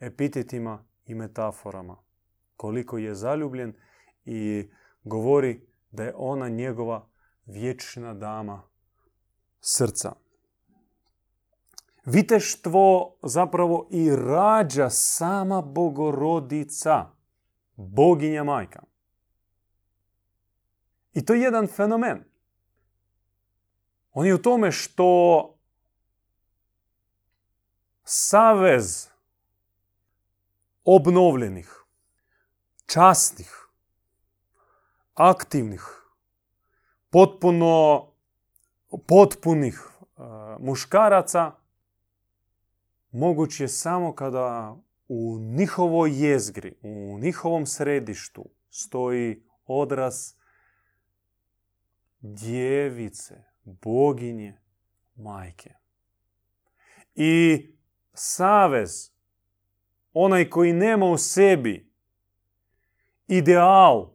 epitetima 0.00 0.84
i 1.06 1.14
metaforama. 1.14 1.96
Koliko 2.56 2.98
je 2.98 3.14
zaljubljen 3.14 3.74
i 4.24 4.70
govori 5.04 5.66
da 5.90 6.04
je 6.04 6.14
ona 6.16 6.48
njegova 6.48 7.08
vječna 7.46 8.14
dama 8.14 8.62
srca. 9.60 10.12
Viteštvo 12.04 13.18
zapravo 13.22 13.88
i 13.90 14.10
rađa 14.16 14.90
sama 14.90 15.62
bogorodica, 15.62 17.06
boginja 17.76 18.44
majka. 18.44 18.82
I 21.12 21.24
to 21.24 21.34
je 21.34 21.40
jedan 21.40 21.66
fenomen. 21.66 22.31
On 24.12 24.26
je 24.26 24.34
u 24.34 24.42
tome 24.42 24.72
što 24.72 25.48
savez 28.04 29.08
obnovljenih, 30.84 31.84
častnih, 32.86 33.68
aktivnih, 35.14 35.82
potpuno 37.10 38.06
potpunih 39.06 39.90
uh, 40.00 40.24
muškaraca 40.60 41.52
moguć 43.10 43.60
je 43.60 43.68
samo 43.68 44.14
kada 44.14 44.76
u 45.08 45.38
njihovoj 45.38 46.26
jezgri, 46.26 46.74
u 46.82 47.18
njihovom 47.18 47.66
središtu 47.66 48.44
stoji 48.70 49.42
odraz 49.66 50.34
djevice, 52.20 53.51
boginje, 53.64 54.60
majke. 55.14 55.74
I 57.14 57.66
savez, 58.12 59.10
onaj 60.12 60.50
koji 60.50 60.72
nema 60.72 61.06
u 61.06 61.18
sebi 61.18 61.92
ideal 63.26 64.12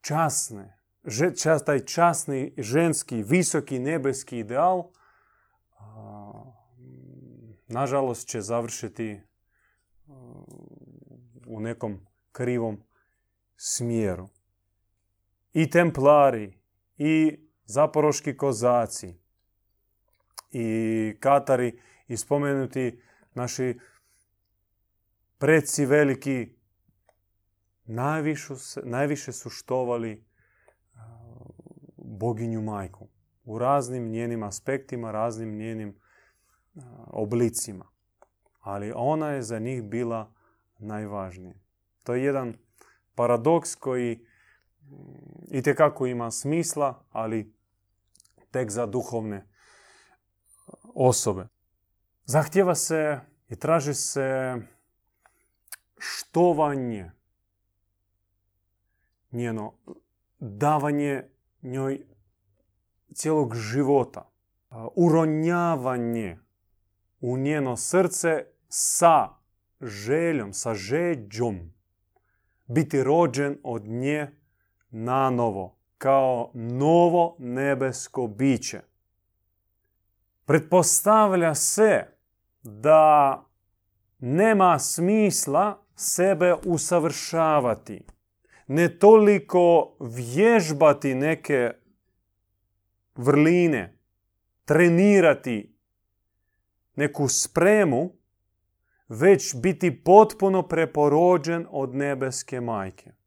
časne, 0.00 0.78
taj 1.66 1.84
časni, 1.84 2.54
ženski, 2.58 3.22
visoki, 3.22 3.78
nebeski 3.78 4.38
ideal, 4.38 4.90
nažalost 7.66 8.28
će 8.28 8.40
završiti 8.40 9.20
u 11.46 11.60
nekom 11.60 12.06
krivom 12.32 12.82
smjeru. 13.56 14.28
I 15.52 15.70
templari, 15.70 16.57
i 16.98 17.38
zaporoški 17.64 18.36
kozaci, 18.36 19.14
i 20.52 21.16
katari, 21.20 21.80
i 22.08 22.16
spomenuti 22.16 23.00
naši 23.34 23.78
preci 25.38 25.86
veliki, 25.86 26.54
najviše 28.84 29.32
su 29.32 29.50
štovali 29.50 30.24
boginju 31.96 32.62
majku 32.62 33.08
u 33.44 33.58
raznim 33.58 34.10
njenim 34.10 34.42
aspektima, 34.42 35.10
raznim 35.10 35.56
njenim 35.56 36.00
oblicima. 37.06 37.86
Ali 38.60 38.92
ona 38.96 39.30
je 39.30 39.42
za 39.42 39.58
njih 39.58 39.82
bila 39.82 40.32
najvažnija. 40.78 41.54
To 42.02 42.14
je 42.14 42.24
jedan 42.24 42.54
paradoks 43.14 43.74
koji 43.74 44.26
i 45.50 45.62
kako 45.62 46.06
ima 46.06 46.30
smisla, 46.30 47.04
ali 47.10 47.52
tek 48.50 48.70
za 48.70 48.86
duhovne 48.86 49.46
osobe. 50.94 51.48
Zahtjeva 52.24 52.74
se 52.74 53.20
i 53.48 53.56
traži 53.56 53.94
se 53.94 54.56
štovanje, 55.98 57.10
njeno 59.30 59.74
davanje 60.38 61.24
njoj 61.62 62.06
cijelog 63.14 63.54
života, 63.54 64.30
uronjavanje 64.96 66.38
u 67.20 67.38
njeno 67.38 67.76
srce 67.76 68.44
sa 68.68 69.28
željom, 69.80 70.52
sa 70.52 70.74
žeđom 70.74 71.72
biti 72.66 73.02
rođen 73.04 73.58
od 73.62 73.84
nje 73.84 74.38
na 74.90 75.30
novo, 75.30 75.78
kao 75.98 76.50
novo 76.54 77.36
nebesko 77.38 78.26
biće. 78.26 78.80
Pretpostavlja 80.44 81.54
se 81.54 82.06
da 82.62 83.44
nema 84.18 84.78
smisla 84.78 85.84
sebe 85.94 86.54
usavršavati, 86.64 88.04
ne 88.66 88.98
toliko 88.98 89.96
vježbati 90.00 91.14
neke 91.14 91.70
vrline, 93.14 93.98
trenirati 94.64 95.74
neku 96.96 97.28
spremu, 97.28 98.12
već 99.08 99.54
biti 99.56 100.04
potpuno 100.04 100.62
preporođen 100.68 101.66
od 101.70 101.94
nebeske 101.94 102.60
majke. 102.60 103.17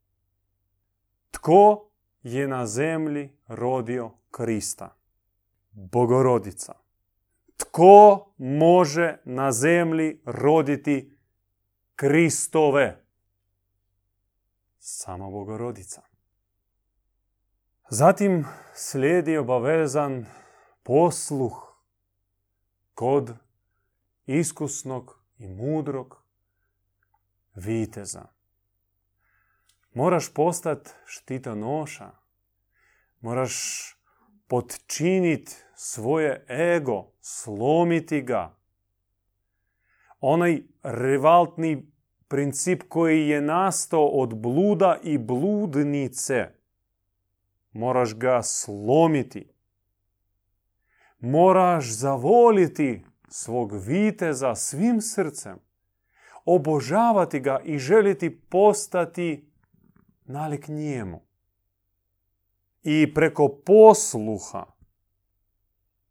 Tko 1.32 1.90
je 2.22 2.48
na 2.48 2.66
zemlji 2.66 3.36
rodio 3.48 4.10
Krista? 4.30 4.96
Bogorodica. 5.72 6.74
Tko 7.56 8.32
može 8.38 9.18
na 9.24 9.52
zemlji 9.52 10.20
roditi 10.24 11.18
Kristove? 11.96 13.04
Samo 14.78 15.30
Bogorodica. 15.30 16.02
Zatim 17.88 18.46
slijedi 18.74 19.36
obavezan 19.36 20.26
posluh 20.82 21.76
kod 22.94 23.36
iskusnog 24.26 25.18
i 25.38 25.48
mudrog 25.48 26.22
viteza. 27.54 28.31
Moraš 29.94 30.34
postati 30.34 30.90
štitonoša. 31.04 32.10
Moraš 33.20 33.54
podčiniti 34.48 35.52
svoje 35.76 36.44
ego, 36.48 37.12
slomiti 37.20 38.22
ga. 38.22 38.54
Onaj 40.20 40.62
revaltni 40.82 41.92
princip 42.28 42.82
koji 42.88 43.28
je 43.28 43.40
nastao 43.40 44.06
od 44.06 44.34
bluda 44.34 44.98
i 45.02 45.18
bludnice. 45.18 46.48
Moraš 47.72 48.14
ga 48.14 48.42
slomiti. 48.42 49.48
Moraš 51.20 51.92
zavoliti 51.92 53.04
svog 53.28 53.72
viteza 53.72 54.54
svim 54.54 55.00
srcem, 55.00 55.58
obožavati 56.44 57.40
ga 57.40 57.60
i 57.64 57.78
želiti 57.78 58.40
postati 58.40 59.51
nalik 60.24 60.68
njemu. 60.68 61.20
I 62.82 63.14
preko 63.14 63.48
posluha 63.66 64.66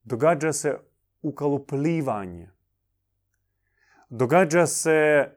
događa 0.04 0.54
se 0.54 0.78
ukalupljivanje. 1.22 2.50
Događa 4.10 4.66
se 4.66 5.32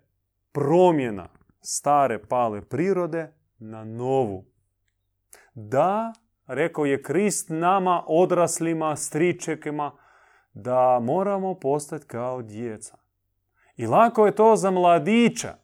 promjena 0.53 1.29
stare 1.61 2.23
pale 2.23 2.63
prirode 2.63 3.33
na 3.59 3.85
novu. 3.85 4.45
Da, 5.55 6.13
rekao 6.47 6.85
je 6.85 7.03
Krist 7.03 7.49
nama, 7.49 8.05
odraslima, 8.07 8.97
stričekima, 8.97 9.93
da 10.53 11.01
moramo 11.03 11.55
postati 11.55 12.07
kao 12.07 12.43
djeca. 12.43 12.99
I 13.77 13.87
lako 13.87 14.27
je 14.27 14.35
to 14.35 14.57
za 14.57 14.71
mladića, 14.71 15.55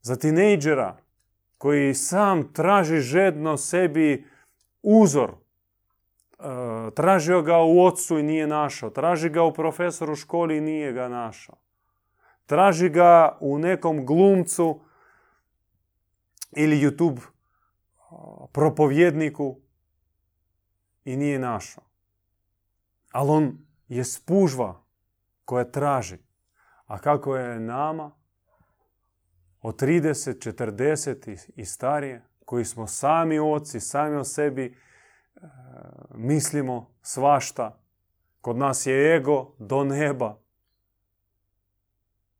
za 0.00 0.16
tinejdžera, 0.16 0.96
koji 1.64 1.94
sam 1.94 2.52
traži 2.52 3.00
žedno 3.00 3.56
sebi 3.56 4.26
uzor. 4.82 5.30
E, 5.30 5.34
tražio 6.94 7.42
ga 7.42 7.58
u 7.58 7.84
ocu 7.84 8.18
i 8.18 8.22
nije 8.22 8.46
našao. 8.46 8.90
Traži 8.90 9.30
ga 9.30 9.42
u 9.42 9.52
profesoru 9.52 10.12
u 10.12 10.16
školi 10.16 10.56
i 10.56 10.60
nije 10.60 10.92
ga 10.92 11.08
našao. 11.08 11.56
Traži 12.46 12.88
ga 12.88 13.38
u 13.40 13.58
nekom 13.58 14.06
glumcu 14.06 14.80
ili 16.52 16.76
YouTube 16.76 17.20
propovjedniku 18.52 19.56
i 21.04 21.16
nije 21.16 21.38
našao. 21.38 21.84
Ali 23.12 23.30
on 23.30 23.58
je 23.88 24.04
spužva 24.04 24.82
koja 25.44 25.64
traži. 25.64 26.18
A 26.86 26.98
kako 26.98 27.36
je 27.36 27.60
nama 27.60 28.23
od 29.64 29.82
30, 29.82 30.52
40 30.52 31.52
i 31.56 31.64
starije, 31.64 32.22
koji 32.44 32.64
smo 32.64 32.86
sami 32.86 33.38
oci, 33.38 33.80
sami 33.80 34.16
o 34.16 34.24
sebi 34.24 34.64
e, 34.66 35.40
mislimo 36.14 36.94
svašta. 37.02 37.80
Kod 38.40 38.56
nas 38.56 38.86
je 38.86 39.16
ego 39.16 39.54
do 39.58 39.84
neba. 39.84 40.40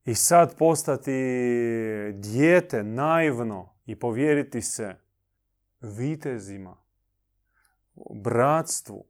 I 0.04 0.14
sad 0.14 0.56
postati 0.58 1.12
dijete 2.14 2.82
naivno 2.82 3.74
i 3.86 3.98
povjeriti 3.98 4.62
se 4.62 4.96
vitezima, 5.80 6.76
bratstvu, 8.14 9.04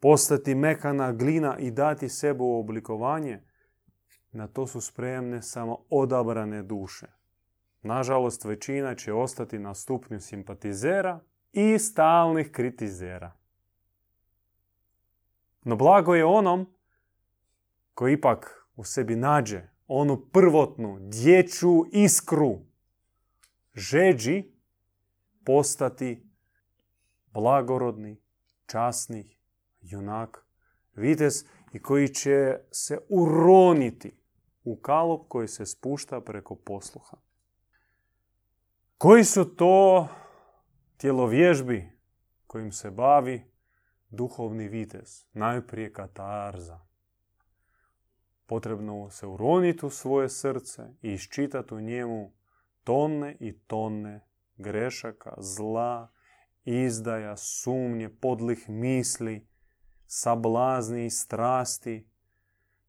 postati 0.00 0.54
mekana 0.54 1.12
glina 1.12 1.58
i 1.58 1.70
dati 1.70 2.08
sebe 2.08 2.42
oblikovanje, 2.42 3.42
na 4.30 4.48
to 4.48 4.66
su 4.66 4.80
spremne 4.80 5.42
samo 5.42 5.84
odabrane 5.90 6.62
duše. 6.62 7.21
Nažalost, 7.82 8.44
većina 8.44 8.94
će 8.94 9.12
ostati 9.12 9.58
na 9.58 9.74
stupnju 9.74 10.20
simpatizera 10.20 11.20
i 11.52 11.78
stalnih 11.78 12.50
kritizera. 12.52 13.32
No 15.64 15.76
blago 15.76 16.14
je 16.14 16.24
onom 16.24 16.74
koji 17.94 18.12
ipak 18.12 18.68
u 18.76 18.84
sebi 18.84 19.16
nađe 19.16 19.62
onu 19.86 20.26
prvotnu 20.32 20.98
dječju 21.00 21.86
iskru 21.92 22.58
žeđi 23.74 24.52
postati 25.44 26.26
blagorodni, 27.26 28.20
časni 28.66 29.36
junak, 29.80 30.46
vitez 30.94 31.44
i 31.72 31.82
koji 31.82 32.08
će 32.08 32.58
se 32.70 32.98
uroniti 33.08 34.16
u 34.64 34.76
kalup 34.76 35.28
koji 35.28 35.48
se 35.48 35.66
spušta 35.66 36.20
preko 36.20 36.54
posluha. 36.54 37.16
Koji 39.02 39.24
su 39.24 39.44
to 39.44 40.08
tjelovježbi 40.96 41.90
kojim 42.46 42.72
se 42.72 42.90
bavi 42.90 43.44
duhovni 44.10 44.68
vitez? 44.68 45.26
Najprije 45.32 45.92
katarza. 45.92 46.80
Potrebno 48.46 49.10
se 49.10 49.26
uroniti 49.26 49.86
u 49.86 49.90
svoje 49.90 50.28
srce 50.28 50.82
i 51.00 51.12
iščitati 51.12 51.74
u 51.74 51.80
njemu 51.80 52.32
tone 52.84 53.36
i 53.40 53.58
tone 53.58 54.26
grešaka, 54.56 55.34
zla, 55.38 56.08
izdaja, 56.64 57.36
sumnje, 57.36 58.08
podlih 58.08 58.68
misli, 58.68 59.48
sablazni 60.06 61.06
i 61.06 61.10
strasti. 61.10 62.08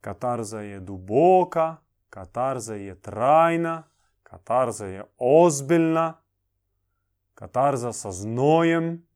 Katarza 0.02 0.62
je 0.62 0.80
duboka, 0.80 1.76
katarza 2.10 2.76
je 2.76 3.02
trajna, 3.02 3.93
katarza 4.34 4.86
je 4.86 5.04
ozbiljna, 5.18 6.14
katarza 7.34 7.94
sa 7.94 8.12
znojem 8.12 9.08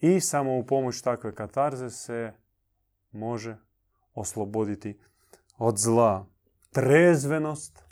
i 0.00 0.20
samo 0.20 0.58
u 0.58 0.66
pomoć 0.66 1.02
takve 1.02 1.34
katarze 1.34 1.90
se 1.90 2.32
može 3.12 3.56
osloboditi 4.14 4.98
od 5.58 5.78
zla. 5.78 6.26
Trezvenost 6.70 7.84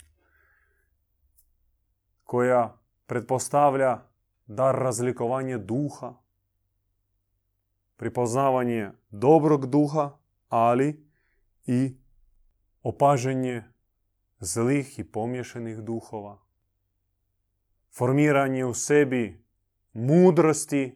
koja 2.23 2.77
pretpostavlja 3.05 3.99
dar 4.45 4.75
razlikovanja 4.75 5.57
duha, 5.57 6.13
pripoznavanje 7.95 8.91
dobrog 9.09 9.65
duha, 9.65 10.17
ali 10.49 11.05
i 11.65 11.97
opaženje 12.83 13.74
zlih 14.39 14.99
i 14.99 15.03
pomješanih 15.03 15.77
duhova, 15.77 16.39
formiranje 17.91 18.65
u 18.65 18.73
sebi 18.73 19.45
mudrosti 19.93 20.95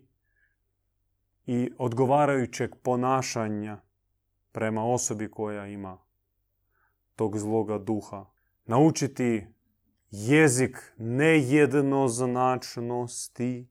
i 1.46 1.72
odgovarajućeg 1.78 2.76
ponašanja 2.84 3.82
prema 4.52 4.86
osobi 4.86 5.32
koja 5.32 5.68
ima 5.68 5.98
tog 7.16 7.38
zloga 7.38 7.78
duha. 7.78 8.26
Naučiti 8.66 9.48
jezik 10.12 10.94
nejednoznačnosti, 10.98 13.68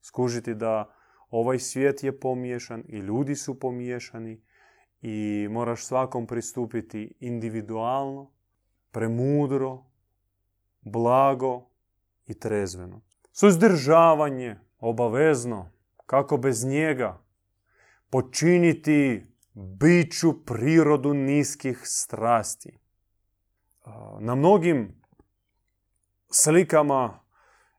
skužiti 0.00 0.54
da 0.54 0.94
ovaj 1.30 1.58
svijet 1.58 2.04
je 2.04 2.20
pomiješan 2.20 2.84
i 2.88 2.98
ljudi 2.98 3.36
su 3.36 3.60
pomiješani 3.60 4.42
i 5.02 5.48
moraš 5.50 5.84
svakom 5.84 6.26
pristupiti 6.26 7.14
individualno, 7.20 8.33
premudro, 8.94 9.84
blago 10.80 11.70
i 12.26 12.38
trezveno. 12.38 13.00
Suzdržavanje 13.32 14.56
obavezno, 14.78 15.70
kako 16.06 16.36
bez 16.36 16.64
njega, 16.64 17.22
počiniti 18.10 19.26
biću 19.54 20.44
prirodu 20.44 21.14
niskih 21.14 21.80
strasti. 21.84 22.78
Na 24.20 24.34
mnogim 24.34 25.02
slikama 26.30 27.20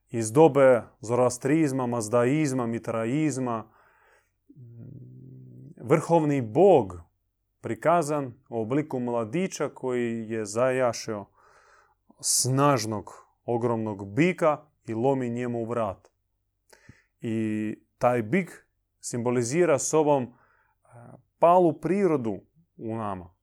iz 0.10 0.32
dobe 0.32 0.82
zoroastrizma, 1.02 1.88
mazdaizma, 1.88 2.66
mitraizma, 2.66 3.72
vrhovni 5.82 6.42
bog 6.42 7.05
prikazan 7.66 8.34
u 8.50 8.62
obliku 8.62 9.00
mladića 9.00 9.70
koji 9.70 10.30
je 10.30 10.46
zajašio 10.46 11.26
snažnog, 12.20 13.12
ogromnog 13.46 14.14
bika 14.16 14.62
i 14.88 14.94
lomi 14.94 15.30
njemu 15.30 15.66
vrat. 15.66 16.08
I 17.22 17.76
taj 17.98 18.22
bik 18.22 18.68
simbolizira 19.00 19.80
sobom 19.80 20.24
e, 20.24 20.28
palu 21.40 21.74
prirodu 21.74 22.40
u 22.78 22.96
nama, 22.96 23.34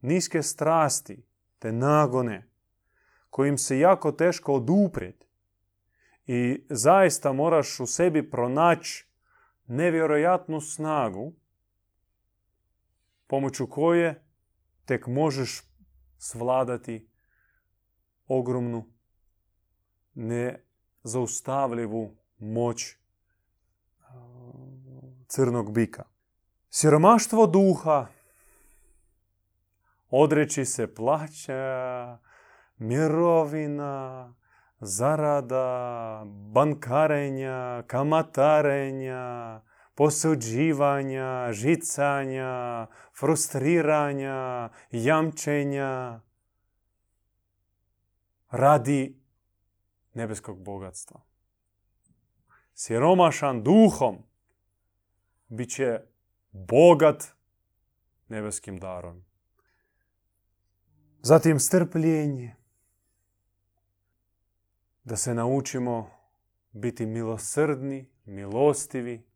niske 0.00 0.42
strasti, 0.42 1.22
te 1.58 1.72
nagone, 1.72 2.50
kojim 3.30 3.58
se 3.58 3.78
jako 3.78 4.12
teško 4.12 4.54
oduprijeti. 4.54 5.26
I 6.26 6.66
zaista 6.70 7.32
moraš 7.32 7.80
u 7.80 7.86
sebi 7.86 8.30
pronaći 8.30 9.06
nevjerojatnu 9.66 10.60
snagu 10.60 11.32
pomoću 13.30 13.66
koje 13.66 14.24
tek 14.84 15.06
možeš 15.06 15.62
svladati 16.18 17.08
ogromnu, 18.26 18.86
nezaustavljivu 20.14 22.16
moć 22.38 22.96
crnog 25.28 25.72
bika. 25.72 26.04
Siromaštvo 26.70 27.46
duha, 27.46 28.06
odreći 30.10 30.64
se 30.64 30.94
plaća, 30.94 32.18
mirovina, 32.78 34.34
zarada, 34.80 36.22
bankarenja, 36.26 37.82
kamatarenja, 37.86 39.60
posuđivanja, 40.00 41.52
žicanja, 41.52 42.86
frustriranja, 43.18 44.68
jamčenja 44.90 46.20
radi 48.50 49.20
nebeskog 50.14 50.62
bogatstva. 50.62 51.20
Siromašan 52.74 53.62
duhom 53.62 54.18
bit 55.48 55.70
će 55.70 56.00
bogat 56.50 57.24
nebeskim 58.28 58.78
darom. 58.78 59.24
Zatim 61.22 61.58
strpljenje, 61.58 62.56
da 65.04 65.16
se 65.16 65.34
naučimo 65.34 66.10
biti 66.72 67.06
milosrdni, 67.06 68.10
milostivi, 68.24 69.29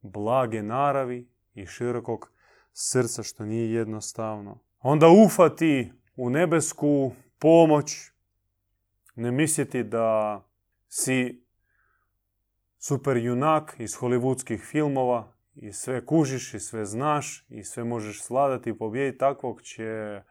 blage 0.00 0.62
naravi 0.62 1.28
i 1.54 1.66
širokog 1.66 2.32
srca 2.72 3.22
što 3.22 3.44
nije 3.44 3.72
jednostavno. 3.72 4.58
Onda 4.78 5.08
ufati 5.08 5.92
u 6.16 6.30
nebesku 6.30 7.12
pomoć, 7.38 8.10
ne 9.14 9.30
misliti 9.30 9.82
da 9.82 10.40
si 10.88 11.44
super 12.78 13.16
junak 13.16 13.76
iz 13.78 13.90
hollywoodskih 13.90 14.58
filmova 14.70 15.32
i 15.54 15.72
sve 15.72 16.06
kužiš 16.06 16.54
i 16.54 16.60
sve 16.60 16.84
znaš 16.84 17.46
i 17.48 17.64
sve 17.64 17.84
možeš 17.84 18.22
sladati 18.22 18.70
i 18.70 18.78
pobijediti 18.78 19.18
takvog 19.18 19.62
će 19.62 20.22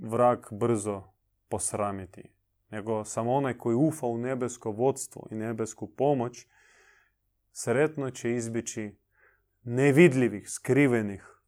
vrak 0.00 0.52
brzo 0.52 1.02
posramiti 1.48 2.32
nego 2.72 3.04
samo 3.04 3.32
onaj 3.32 3.58
koji 3.58 3.74
ufa 3.74 4.06
u 4.06 4.18
nebesko 4.18 4.70
vodstvo 4.70 5.26
i 5.30 5.34
nebesku 5.34 5.86
pomoć, 5.86 6.46
sretno 7.52 8.10
će 8.10 8.34
izbjeći 8.34 8.96
nevidljivih, 9.62 10.50
skrivenih, 10.50 11.40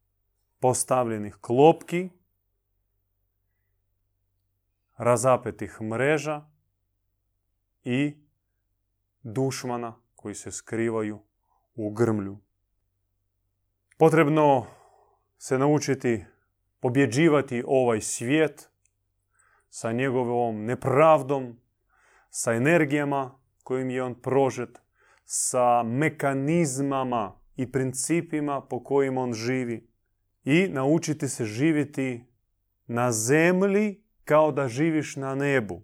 postavljenih 0.60 1.36
klopki, 1.40 2.10
razapetih 4.96 5.80
mreža 5.80 6.46
i 7.84 8.16
dušmana 9.22 9.96
koji 10.14 10.34
se 10.34 10.52
skrivaju 10.52 11.22
u 11.74 11.90
grmlju. 11.90 12.38
Potrebno 13.98 14.66
se 15.38 15.58
naučiti 15.58 16.24
pobjeđivati 16.80 17.64
ovaj 17.66 18.00
svijet 18.00 18.70
sa 19.68 19.92
njegovom 19.92 20.64
nepravdom, 20.64 21.60
sa 22.30 22.52
energijama 22.52 23.38
kojim 23.62 23.90
je 23.90 24.02
on 24.02 24.14
prožet, 24.14 24.83
sa 25.24 25.82
mekanizmama 25.82 27.40
i 27.56 27.72
principima 27.72 28.60
po 28.60 28.84
kojim 28.84 29.18
on 29.18 29.32
živi 29.32 29.88
i 30.44 30.68
naučiti 30.68 31.28
se 31.28 31.44
živjeti 31.44 32.24
na 32.86 33.12
zemlji 33.12 34.04
kao 34.24 34.52
da 34.52 34.68
živiš 34.68 35.16
na 35.16 35.34
nebu. 35.34 35.82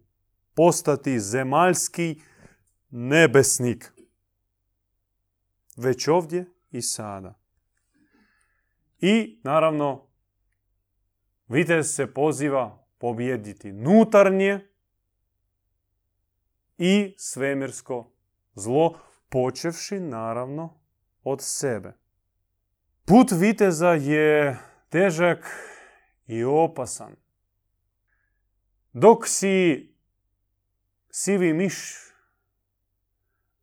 Postati 0.54 1.20
zemaljski 1.20 2.20
nebesnik. 2.90 3.92
Već 5.76 6.08
ovdje 6.08 6.46
i 6.70 6.82
sada. 6.82 7.40
I 8.98 9.40
naravno, 9.44 10.06
vitez 11.48 11.94
se 11.94 12.14
poziva 12.14 12.86
pobjediti 12.98 13.72
nutarnje 13.72 14.68
i 16.78 17.14
svemirsko 17.18 18.12
zlo, 18.54 18.98
počevši 19.30 20.00
naravno 20.00 20.80
od 21.24 21.42
sebe. 21.42 21.92
Put 23.04 23.30
viteza 23.32 23.90
je 23.90 24.58
težak 24.88 25.46
i 26.26 26.44
opasan. 26.44 27.16
Dok 28.92 29.28
si 29.28 29.88
sivi 31.10 31.52
miš, 31.52 31.96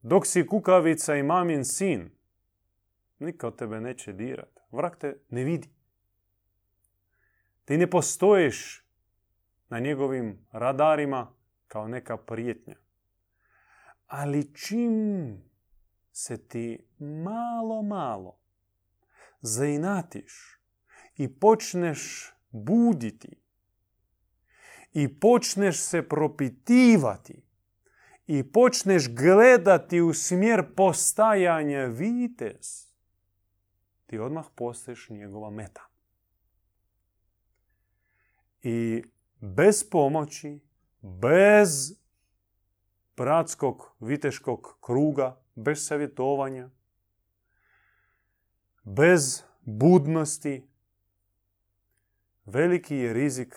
dok 0.01 0.27
si 0.27 0.47
kukavica 0.47 1.15
i 1.15 1.23
mamin 1.23 1.65
sin, 1.65 2.09
niko 3.19 3.51
tebe 3.51 3.81
neće 3.81 4.13
dirat. 4.13 4.59
Vrak 4.71 4.97
te 4.99 5.17
ne 5.29 5.43
vidi. 5.43 5.69
Ti 7.65 7.77
ne 7.77 7.89
postojiš 7.89 8.83
na 9.69 9.79
njegovim 9.79 10.47
radarima 10.51 11.33
kao 11.67 11.87
neka 11.87 12.17
prijetnja. 12.17 12.75
Ali 14.07 14.53
čim 14.55 15.46
se 16.17 16.47
ti 16.47 16.85
malo, 16.99 17.81
malo 17.81 18.39
zainatiš 19.41 20.59
i 21.15 21.39
počneš 21.39 22.31
buditi 22.49 23.41
i 24.93 25.19
počneš 25.19 25.79
se 25.79 26.09
propitivati 26.09 27.43
i 28.27 28.51
počneš 28.51 29.15
gledati 29.15 30.01
u 30.01 30.13
smjer 30.13 30.75
postajanja 30.75 31.85
vitez, 31.85 32.87
ti 34.05 34.19
odmah 34.19 34.45
postaješ 34.55 35.09
njegova 35.09 35.49
meta. 35.49 35.87
I 38.61 39.03
bez 39.39 39.89
pomoći, 39.89 40.59
bez 41.01 41.99
bratskog 43.17 43.95
viteškog 43.99 44.77
kruga, 44.81 45.46
bez 45.57 45.87
savjetovanja, 45.87 46.69
bez 48.83 49.43
budnosti, 49.61 50.67
veliki 52.45 52.95
je 52.95 53.13
rizik 53.13 53.55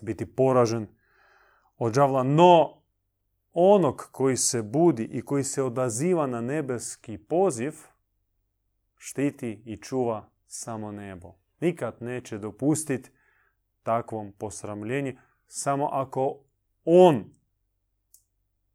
biti 0.00 0.26
poražen 0.26 0.86
od 1.78 1.94
đavla. 1.94 2.22
No, 2.22 2.82
onog 3.52 4.08
koji 4.12 4.36
se 4.36 4.62
budi 4.62 5.04
i 5.04 5.22
koji 5.22 5.44
se 5.44 5.62
odaziva 5.62 6.26
na 6.26 6.40
nebeski 6.40 7.18
poziv, 7.18 7.72
štiti 8.96 9.62
i 9.64 9.76
čuva 9.76 10.30
samo 10.46 10.92
nebo. 10.92 11.34
Nikad 11.60 11.96
neće 12.00 12.38
dopustiti 12.38 13.10
takvom 13.82 14.32
posramljenju, 14.38 15.16
samo 15.46 15.88
ako 15.92 16.38
on 16.84 17.24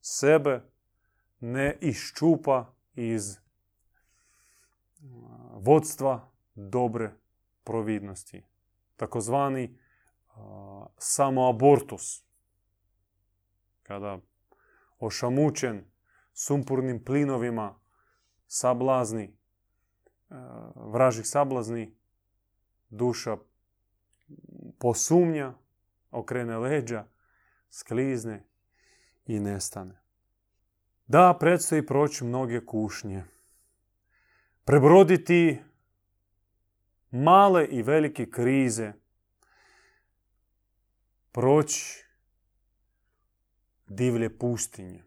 sebe 0.02 0.62
ne 1.39 1.78
iščupa 1.82 2.73
iz 2.95 3.38
vodstva 5.54 6.32
dobre 6.56 7.12
providnosti. 7.63 8.43
Takozvani 8.95 9.78
samoabortus. 10.97 12.23
Kada 13.84 14.19
ošamučen 15.00 15.86
sumpurnim 16.34 17.04
plinovima 17.04 17.80
sablazni, 18.47 19.38
vražih 20.76 21.28
sablazni, 21.28 21.95
duša 22.89 23.38
posumnja, 24.80 25.54
okrene 26.12 26.58
leđa, 26.58 27.06
sklizne 27.69 28.43
i 29.26 29.39
nestane. 29.39 30.07
Da, 31.08 31.38
predstoji 31.39 31.86
proći 31.86 32.24
mnoge 32.24 32.65
kušnje. 32.65 33.24
Prebroditi 34.63 35.62
male 37.12 37.65
i 37.65 37.82
velike 37.82 38.30
krize. 38.30 38.93
Proći 41.32 42.06
divlje 43.88 44.38
pustinje. 44.38 45.04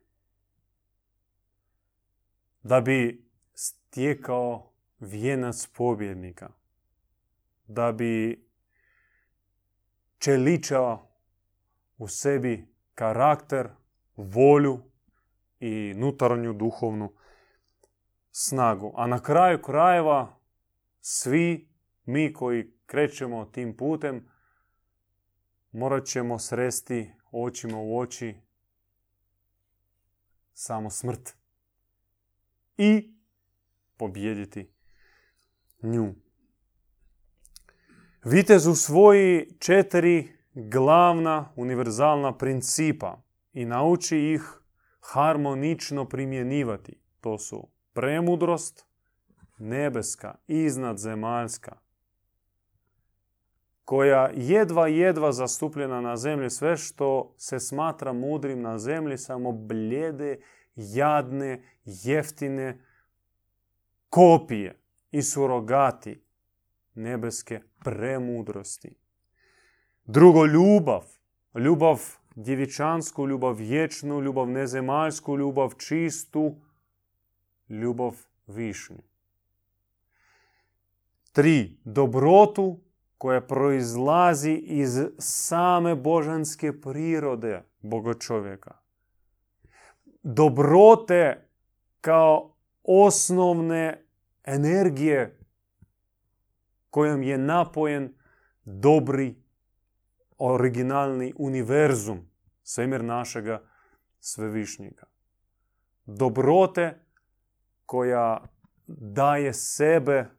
Da 2.62 2.80
bi 2.80 3.24
stjekao 3.54 4.72
vijenac 5.00 5.66
pobjednika. 5.66 6.50
Da 7.66 7.92
bi 7.92 8.44
čeličao 10.18 11.08
u 11.98 12.08
sebi 12.08 12.68
karakter, 12.94 13.68
volju 14.16 14.89
i 15.60 15.94
nutarnju 15.96 16.52
duhovnu 16.52 17.12
snagu. 18.30 18.92
A 18.96 19.06
na 19.06 19.22
kraju 19.22 19.62
krajeva 19.62 20.38
svi 21.00 21.68
mi 22.04 22.32
koji 22.32 22.72
krećemo 22.86 23.44
tim 23.44 23.76
putem 23.76 24.28
morat 25.72 26.06
ćemo 26.06 26.38
sresti 26.38 27.10
očima 27.32 27.78
u 27.78 27.98
oči 27.98 28.34
samo 30.52 30.90
smrt 30.90 31.36
i 32.76 33.14
pobjediti 33.96 34.72
nju. 35.82 36.14
Vitez 38.24 38.66
usvoji 38.66 39.58
četiri 39.58 40.28
glavna 40.54 41.52
univerzalna 41.56 42.36
principa 42.36 43.22
i 43.52 43.64
nauči 43.64 44.18
ih 44.18 44.59
harmonično 45.00 46.08
primjenjivati. 46.08 47.00
To 47.20 47.38
su 47.38 47.68
premudrost, 47.92 48.86
nebeska, 49.58 50.34
iznadzemaljska, 50.46 51.76
koja 53.84 54.30
jedva 54.34 54.88
jedva 54.88 55.32
zastupljena 55.32 56.00
na 56.00 56.16
zemlji, 56.16 56.50
sve 56.50 56.76
što 56.76 57.34
se 57.38 57.60
smatra 57.60 58.12
mudrim 58.12 58.62
na 58.62 58.78
zemlji, 58.78 59.18
samo 59.18 59.52
bljede, 59.52 60.40
jadne, 60.74 61.62
jeftine 61.84 62.84
kopije 64.08 64.80
i 65.10 65.22
surogati 65.22 66.24
nebeske 66.94 67.60
premudrosti. 67.84 68.96
Drugo, 70.04 70.46
ljubav. 70.46 71.04
Ljubav 71.54 72.19
djevičansku, 72.42 73.28
ljubav 73.28 73.54
vječnu, 73.54 74.20
ljubav 74.20 74.48
nezemaljsku, 74.48 75.38
ljubav 75.38 75.72
čistu, 75.78 76.56
ljubav 77.68 78.16
višnju. 78.46 79.02
Tri, 81.32 81.78
dobrotu 81.84 82.80
koja 83.18 83.40
proizlazi 83.40 84.52
iz 84.52 85.00
same 85.18 85.94
božanske 85.94 86.80
prirode 86.80 87.62
Boga 87.80 88.14
čovjeka. 88.14 88.74
Dobrote 90.22 91.48
kao 92.00 92.56
osnovne 92.82 94.04
energije 94.44 95.38
kojom 96.90 97.22
je 97.22 97.38
napojen 97.38 98.14
dobri 98.64 99.34
originalni 100.38 101.32
univerzum, 101.36 102.29
svemir 102.70 103.04
našega 103.04 103.62
svevišnjega. 104.20 105.06
Dobrote 106.04 107.04
koja 107.86 108.46
daje 108.86 109.52
sebe 109.54 110.30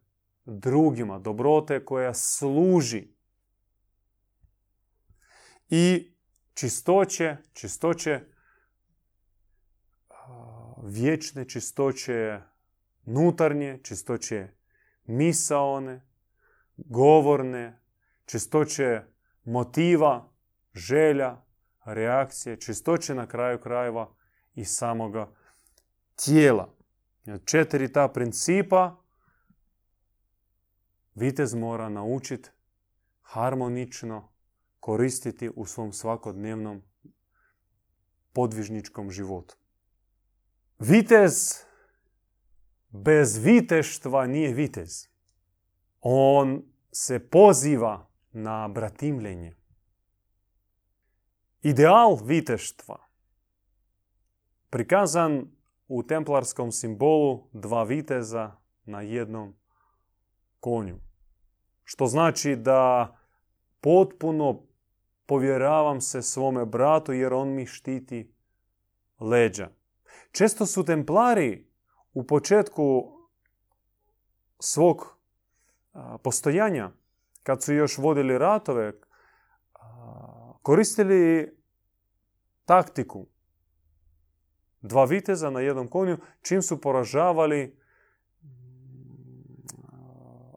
drugima, 0.45 1.19
dobrote 1.19 1.85
koja 1.85 2.13
služi. 2.13 3.07
I 5.69 6.13
čistoće, 6.53 7.37
čistoće 7.53 8.21
vječne 10.83 11.45
čistoće 11.49 12.39
nutarnje, 13.05 13.79
čistoće 13.83 14.47
misaone, 15.05 16.07
govorne, 16.77 17.79
čistoće 18.25 19.01
motiva, 19.43 20.29
želja, 20.73 21.50
reakcije, 21.85 22.59
čistoće 22.59 23.15
na 23.15 23.27
kraju 23.27 23.59
krajeva 23.59 24.13
i 24.55 24.65
samoga 24.65 25.31
tijela. 26.15 26.73
Četiri 27.45 27.93
ta 27.93 28.07
principa 28.07 28.95
vitez 31.15 31.53
mora 31.53 31.89
naučiti 31.89 32.49
harmonično 33.21 34.31
koristiti 34.79 35.49
u 35.55 35.65
svom 35.65 35.93
svakodnevnom 35.93 36.83
podvižničkom 38.33 39.11
životu. 39.11 39.55
Vitez 40.79 41.63
bez 42.89 43.37
viteštva 43.37 44.27
nije 44.27 44.53
vitez. 44.53 45.07
On 46.01 46.63
se 46.91 47.29
poziva 47.29 48.09
na 48.31 48.67
bratimljenje. 48.67 49.55
Ideal 51.61 52.17
viteštva 52.23 53.07
prikazan 54.69 55.51
u 55.87 56.03
templarskom 56.03 56.71
simbolu 56.71 57.47
dva 57.51 57.83
viteza 57.83 58.51
na 58.85 59.01
jednom 59.01 59.55
konju. 60.59 60.99
Što 61.83 62.07
znači 62.07 62.55
da 62.55 63.17
potpuno 63.81 64.61
povjeravam 65.25 66.01
se 66.01 66.21
svome 66.21 66.65
bratu 66.65 67.13
jer 67.13 67.33
on 67.33 67.49
mi 67.49 67.65
štiti 67.65 68.33
leđa. 69.19 69.69
Često 70.31 70.65
su 70.65 70.85
templari 70.85 71.67
u 72.13 72.27
početku 72.27 73.11
svog 74.59 75.17
postojanja, 76.23 76.91
kad 77.43 77.63
su 77.63 77.73
još 77.73 77.97
vodili 77.97 78.37
ratove, 78.37 78.93
koristili 80.61 81.51
taktiku. 82.65 83.27
Dva 84.81 85.05
viteza 85.05 85.49
na 85.49 85.59
jednom 85.59 85.87
konju, 85.87 86.17
čim 86.41 86.61
su 86.61 86.81
poražavali 86.81 87.77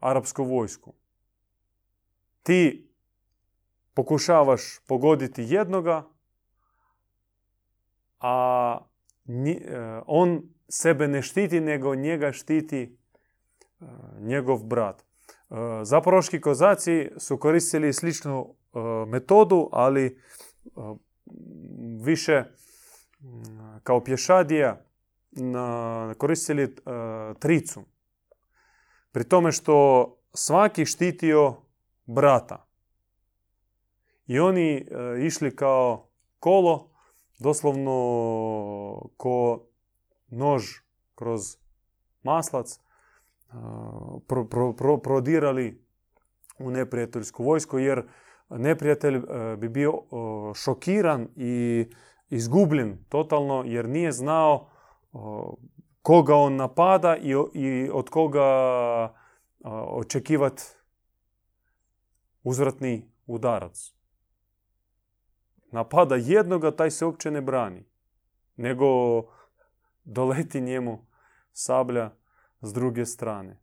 arapsku 0.00 0.44
vojsku. 0.44 0.94
Ti 2.42 2.90
pokušavaš 3.94 4.80
pogoditi 4.86 5.44
jednoga, 5.48 6.04
a 8.20 8.78
e, 9.28 10.00
on 10.06 10.42
sebe 10.68 11.08
ne 11.08 11.22
štiti, 11.22 11.60
nego 11.60 11.94
njega 11.94 12.32
štiti 12.32 12.82
e, 12.82 13.84
njegov 14.20 14.64
brat. 14.64 15.02
E, 15.02 15.04
zaporoški 15.84 16.40
kozaci 16.40 17.10
su 17.16 17.38
koristili 17.38 17.92
sličnu 17.92 18.54
metodu, 19.06 19.68
ali 19.72 20.20
više 22.04 22.44
kao 23.82 24.04
pješadija 24.04 24.84
koristili 26.18 26.76
tricu. 27.38 27.82
Pri 29.12 29.24
tome 29.28 29.52
što 29.52 30.08
svaki 30.32 30.84
štitio 30.84 31.54
brata. 32.06 32.66
I 34.26 34.38
oni 34.38 34.86
išli 35.26 35.56
kao 35.56 36.08
kolo, 36.38 36.90
doslovno 37.38 37.92
ko 39.16 39.66
nož 40.26 40.64
kroz 41.14 41.56
maslac 42.22 42.78
prodirali 45.02 45.84
u 46.58 46.70
neprijateljsku 46.70 47.44
vojsku 47.44 47.78
jer 47.78 48.02
neprijatelj 48.48 49.22
bi 49.58 49.68
bio 49.68 49.92
šokiran 50.54 51.28
i 51.36 51.86
izgubljen 52.28 53.04
totalno 53.08 53.62
jer 53.66 53.88
nije 53.88 54.12
znao 54.12 54.70
koga 56.02 56.34
on 56.34 56.56
napada 56.56 57.16
i 57.54 57.90
od 57.92 58.10
koga 58.10 58.44
očekivati 59.90 60.62
uzvratni 62.42 63.10
udarac. 63.26 63.94
Napada 65.72 66.14
jednoga, 66.14 66.70
taj 66.70 66.90
se 66.90 67.04
uopće 67.06 67.30
ne 67.30 67.40
brani. 67.40 67.84
Nego 68.56 68.86
doleti 70.04 70.60
njemu 70.60 71.06
sablja 71.52 72.10
s 72.62 72.72
druge 72.72 73.06
strane. 73.06 73.60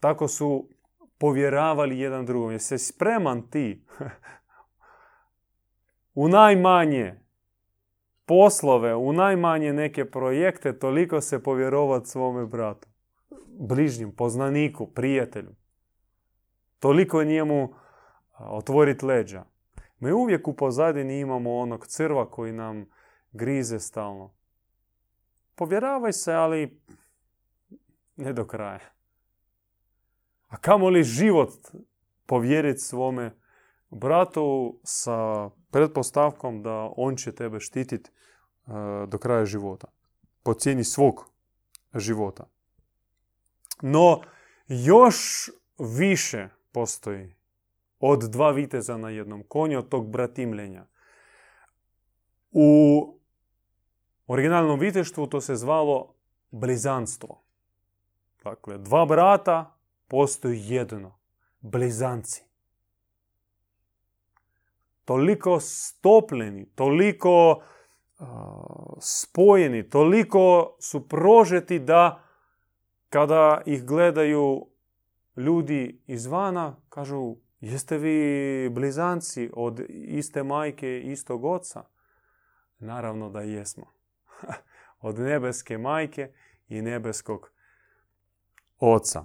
Tako 0.00 0.28
su 0.28 0.68
povjeravali 1.18 1.98
jedan 1.98 2.26
drugom. 2.26 2.52
Jesi 2.52 2.78
spreman 2.78 3.50
ti 3.50 3.84
u 6.14 6.28
najmanje 6.28 7.20
poslove, 8.26 8.94
u 8.94 9.12
najmanje 9.12 9.72
neke 9.72 10.10
projekte, 10.10 10.78
toliko 10.78 11.20
se 11.20 11.42
povjerovat 11.42 12.06
svome 12.06 12.46
bratu, 12.46 12.88
bližnjim, 13.58 14.16
poznaniku, 14.16 14.86
prijatelju. 14.86 15.54
Toliko 16.78 17.24
njemu 17.24 17.74
otvoriti 18.38 19.06
leđa. 19.06 19.44
Mi 19.98 20.12
uvijek 20.12 20.48
u 20.48 20.56
pozadini 20.56 21.20
imamo 21.20 21.56
onog 21.56 21.86
crva 21.86 22.30
koji 22.30 22.52
nam 22.52 22.86
grize 23.32 23.80
stalno. 23.80 24.34
Povjeravaj 25.54 26.12
se, 26.12 26.34
ali 26.34 26.80
ne 28.16 28.32
do 28.32 28.46
kraja. 28.46 28.93
A 30.54 30.56
kamo 30.56 30.88
li 30.88 31.02
život 31.02 31.50
povjeriti 32.26 32.80
svome 32.80 33.36
bratu 33.90 34.78
sa 34.82 35.50
pretpostavkom 35.70 36.62
da 36.62 36.90
on 36.96 37.16
će 37.16 37.32
tebe 37.32 37.60
štititi 37.60 38.10
e, 38.10 38.70
do 39.06 39.18
kraja 39.18 39.44
života. 39.44 39.86
Po 40.42 40.54
cijeni 40.54 40.84
svog 40.84 41.30
života. 41.94 42.46
No, 43.82 44.20
još 44.68 45.50
više 45.78 46.48
postoji 46.72 47.34
od 48.00 48.30
dva 48.30 48.50
viteza 48.50 48.96
na 48.96 49.10
jednom 49.10 49.42
konju, 49.48 49.78
od 49.78 49.88
tog 49.88 50.10
bratimljenja. 50.10 50.86
U 52.50 52.68
originalnom 54.26 54.78
viteštvu 54.78 55.26
to 55.26 55.40
se 55.40 55.56
zvalo 55.56 56.14
blizanstvo. 56.50 57.42
Dakle, 58.44 58.78
dva 58.78 59.06
brata 59.06 59.73
postoji 60.14 60.60
jedno. 60.64 61.18
Blizanci 61.60 62.44
toliko 65.04 65.60
stopljeni, 65.60 66.66
toliko 66.74 67.62
spojeni, 69.00 69.88
toliko 69.90 70.76
su 70.80 71.08
prožeti 71.08 71.78
da 71.78 72.22
kada 73.08 73.62
ih 73.66 73.84
gledaju 73.84 74.66
ljudi 75.36 76.02
izvana, 76.06 76.76
kažu 76.88 77.36
jeste 77.60 77.98
vi 77.98 78.68
blizanci 78.70 79.50
od 79.52 79.80
iste 79.88 80.42
majke, 80.42 81.00
istog 81.00 81.44
oca? 81.44 81.84
Naravno 82.78 83.30
da 83.30 83.40
jesmo. 83.40 83.86
od 85.00 85.18
nebeske 85.18 85.78
majke 85.78 86.32
i 86.68 86.82
nebeskog 86.82 87.50
oca. 88.78 89.24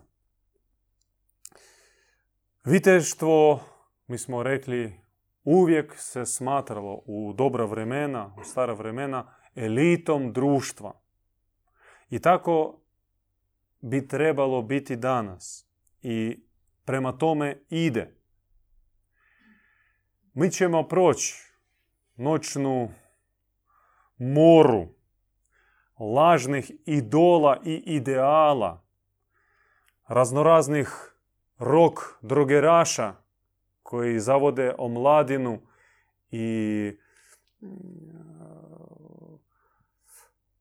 Viteštvo, 2.69 3.59
mi 4.07 4.17
smo 4.17 4.43
rekli, 4.43 5.01
uvijek 5.43 5.93
se 5.97 6.25
smatralo 6.25 7.01
u 7.05 7.33
dobra 7.33 7.65
vremena, 7.65 8.35
u 8.41 8.43
stara 8.43 8.73
vremena, 8.73 9.35
elitom 9.55 10.33
društva. 10.33 11.01
I 12.09 12.19
tako 12.19 12.79
bi 13.81 14.07
trebalo 14.07 14.61
biti 14.61 14.95
danas. 14.95 15.65
I 16.01 16.39
prema 16.85 17.17
tome 17.17 17.63
ide. 17.69 18.15
Mi 20.33 20.51
ćemo 20.51 20.87
proći 20.87 21.35
noćnu 22.15 22.89
moru 24.17 24.87
lažnih 25.99 26.71
idola 26.85 27.57
i 27.65 27.83
ideala, 27.85 28.83
raznoraznih 30.07 31.09
rok 31.59 31.99
drogeraša 32.21 33.13
koji 33.83 34.19
zavode 34.19 34.73
omladinu 34.77 35.59
i 36.31 36.91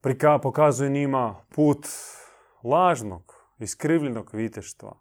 prika, 0.00 0.38
pokazuju 0.38 0.90
njima 0.90 1.36
put 1.54 1.86
lažnog, 2.62 3.34
iskrivljenog 3.58 4.30
viteštva. 4.32 4.96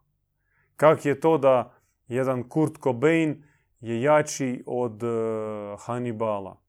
Kak 0.76 1.06
je 1.06 1.20
to 1.20 1.38
da 1.38 1.74
jedan 2.08 2.50
Kurt 2.50 2.78
Cobain 2.84 3.43
je 3.80 4.02
jači 4.02 4.64
od 4.66 5.04
uh, 5.04 5.10
Hannibala? 5.80 6.62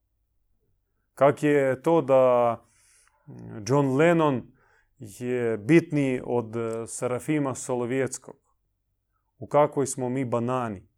Kak 1.15 1.43
je 1.43 1.83
to 1.83 2.03
da 2.03 2.57
John 3.69 3.97
Lennon 3.97 4.43
je 4.99 5.59
bitniji 5.59 6.21
od 6.25 6.57
e, 6.57 6.87
Serafima 6.87 7.55
Solovjetskog? 7.55 8.37
U 9.39 9.47
kakvoj 9.47 9.87
smo 9.87 10.09
mi 10.09 10.25
banani? 10.25 10.89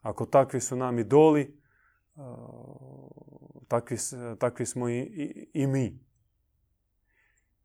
Ako 0.00 0.26
takvi 0.26 0.60
su 0.60 0.76
nam 0.76 0.98
idoli, 0.98 1.42
e, 1.42 2.20
takvi, 3.68 3.96
takvi 4.38 4.66
smo 4.66 4.88
i, 4.88 4.98
i, 4.98 5.50
i 5.62 5.66
mi. 5.66 5.98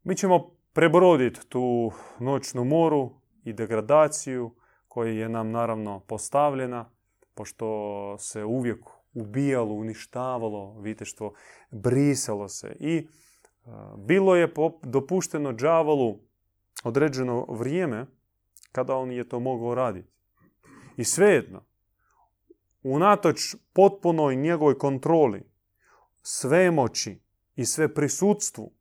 Mi 0.03 0.15
ćemo 0.15 0.55
prebroditi 0.73 1.49
tu 1.49 1.91
noćnu 2.19 2.63
moru 2.63 3.11
i 3.43 3.53
degradaciju 3.53 4.55
koja 4.87 5.11
je 5.11 5.29
nam 5.29 5.51
naravno 5.51 5.99
postavljena, 5.99 6.91
pošto 7.33 8.17
se 8.17 8.43
uvijek 8.43 8.85
ubijalo, 9.13 9.73
uništavalo 9.73 10.79
viteštvo, 10.79 11.33
brisalo 11.71 12.47
se 12.47 12.75
i 12.79 13.07
bilo 13.97 14.35
je 14.35 14.53
dopušteno 14.83 15.51
đavolu 15.51 16.19
određeno 16.83 17.45
vrijeme 17.49 18.05
kada 18.75 18.95
on 18.95 19.11
je 19.11 19.29
to 19.29 19.39
mogao 19.39 19.75
raditi. 19.75 20.09
I 20.97 21.03
svejedno, 21.03 21.65
unatoč 22.83 23.55
potpunoj 23.73 24.35
njegovoj 24.35 24.77
kontroli, 24.77 25.49
svemoći 26.21 27.21
i 27.55 27.65
sve 27.65 27.93
prisutstvu, 27.93 28.71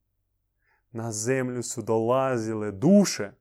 na 0.91 1.13
zemlju 1.13 1.63
su 1.63 1.83
dolazile 1.83 2.73
duše 2.73 3.33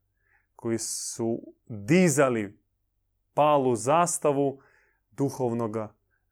koji 0.56 0.78
su 0.78 1.42
dizali 1.68 2.60
palu 3.34 3.76
zastavu 3.76 4.62
duhovnog 5.12 5.78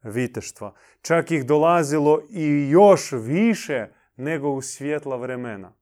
viteštva. 0.04 0.74
Čak 1.02 1.32
ih 1.32 1.46
dolazilo 1.46 2.22
i 2.30 2.70
još 2.70 3.12
više 3.12 3.88
nego 4.16 4.50
u 4.50 4.62
svjetla 4.62 5.16
vremena. 5.16 5.74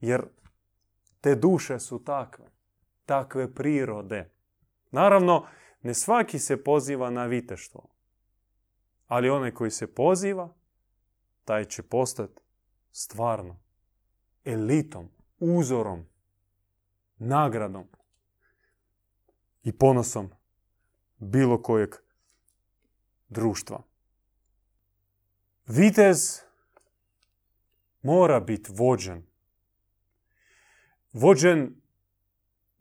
Jer 0.00 0.22
te 1.20 1.34
duše 1.34 1.78
su 1.78 2.04
takve, 2.04 2.52
takve 3.06 3.54
prirode. 3.54 4.30
Naravno, 4.90 5.46
ne 5.82 5.94
svaki 5.94 6.38
se 6.38 6.64
poziva 6.64 7.10
na 7.10 7.26
viteštvo. 7.26 7.88
Ali 9.06 9.30
onaj 9.30 9.50
koji 9.50 9.70
se 9.70 9.94
poziva, 9.94 10.54
taj 11.44 11.64
će 11.64 11.82
postati 11.82 12.40
stvarno 12.92 13.60
elitom, 14.44 15.08
uzorom, 15.38 16.06
nagradom 17.18 17.88
i 19.62 19.72
ponosom 19.72 20.30
bilo 21.18 21.62
kojeg 21.62 21.94
društva. 23.28 23.82
Vitez 25.66 26.40
mora 28.02 28.40
biti 28.40 28.72
vođen. 28.72 29.26
Vođen, 31.12 31.81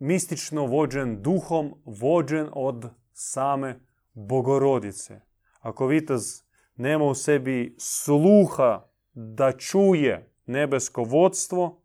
mistično 0.02 0.66
vođen 0.66 1.22
duhom, 1.22 1.74
vođen 1.86 2.49
od 2.54 2.89
same 3.14 3.80
bogorodice. 4.14 5.22
Ako 5.60 5.88
vitez 5.88 6.43
nema 6.76 7.06
u 7.06 7.16
sebi 7.16 7.76
sluha 7.80 8.88
da 9.14 9.52
čuje 9.52 10.34
nebesko 10.45 11.04
vodstvo, 11.04 11.82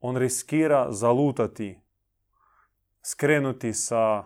on 0.00 0.16
riskira 0.16 0.92
zalutati, 0.92 1.80
skrenuti 3.02 3.72
sa 3.72 4.24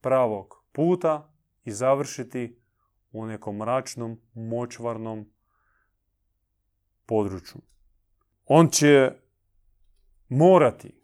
pravog 0.00 0.64
puta 0.72 1.32
i 1.64 1.72
završiti 1.72 2.60
u 3.12 3.26
nekom 3.26 3.56
mračnom, 3.56 4.20
močvarnom 4.34 5.32
području. 7.06 7.60
On 8.46 8.68
će 8.68 9.12
morati 10.28 10.97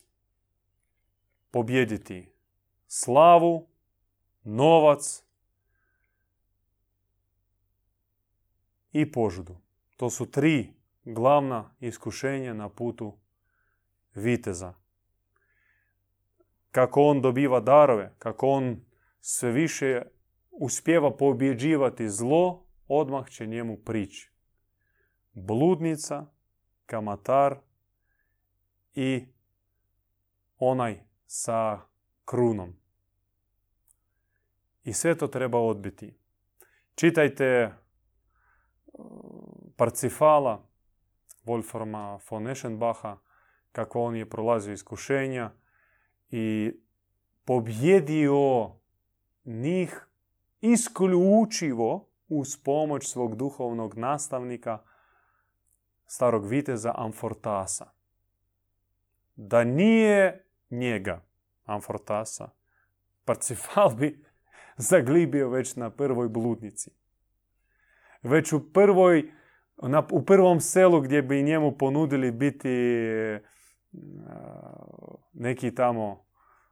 pobjediti 1.54 2.32
slavu, 2.86 3.66
novac 4.44 5.24
i 8.92 9.12
požudu. 9.12 9.56
To 9.96 10.10
su 10.10 10.30
tri 10.30 10.72
glavna 11.04 11.70
iskušenja 11.80 12.54
na 12.54 12.68
putu 12.68 13.18
viteza. 14.14 14.74
Kako 16.70 17.02
on 17.02 17.20
dobiva 17.20 17.60
darove, 17.60 18.14
kako 18.18 18.48
on 18.48 18.84
sve 19.20 19.52
više 19.52 20.02
uspjeva 20.50 21.16
pobjeđivati 21.16 22.08
zlo, 22.08 22.66
odmah 22.88 23.28
će 23.28 23.46
njemu 23.46 23.76
prići 23.76 24.32
bludnica, 25.32 26.26
kamatar 26.86 27.58
i 28.94 29.26
onaj 30.58 31.13
sa 31.26 31.80
krunom. 32.24 32.76
I 34.84 34.92
sve 34.92 35.18
to 35.18 35.26
treba 35.26 35.58
odbiti. 35.58 36.18
Čitajte 36.94 37.74
uh, 38.86 39.04
Parcifala, 39.76 40.68
Wolframa 41.44 42.18
von 42.30 42.48
Eschenbacha, 42.48 43.18
kako 43.72 44.02
on 44.02 44.16
je 44.16 44.30
prolazio 44.30 44.72
iskušenja 44.72 45.50
i 46.30 46.72
pobjedio 47.44 48.70
njih 49.44 50.06
isključivo 50.60 52.08
uz 52.28 52.56
pomoć 52.64 53.08
svog 53.08 53.36
duhovnog 53.36 53.94
nastavnika 53.94 54.78
starog 56.06 56.46
viteza 56.46 56.92
Amfortasa. 56.96 57.90
Da 59.36 59.64
nije 59.64 60.43
njega, 60.78 61.24
Amfortasa, 61.64 62.48
Parcifal 63.24 63.94
bi 63.94 64.24
zaglibio 64.90 65.48
već 65.48 65.76
na 65.76 65.90
prvoj 65.90 66.28
bludnici. 66.28 66.90
Već 68.22 68.52
u 68.52 68.72
prvoj, 68.72 69.32
na, 69.82 70.06
u 70.12 70.24
prvom 70.24 70.60
selu 70.60 71.00
gdje 71.00 71.22
bi 71.22 71.42
njemu 71.42 71.78
ponudili 71.78 72.30
biti 72.30 72.68
neki 75.32 75.74
tamo 75.74 76.24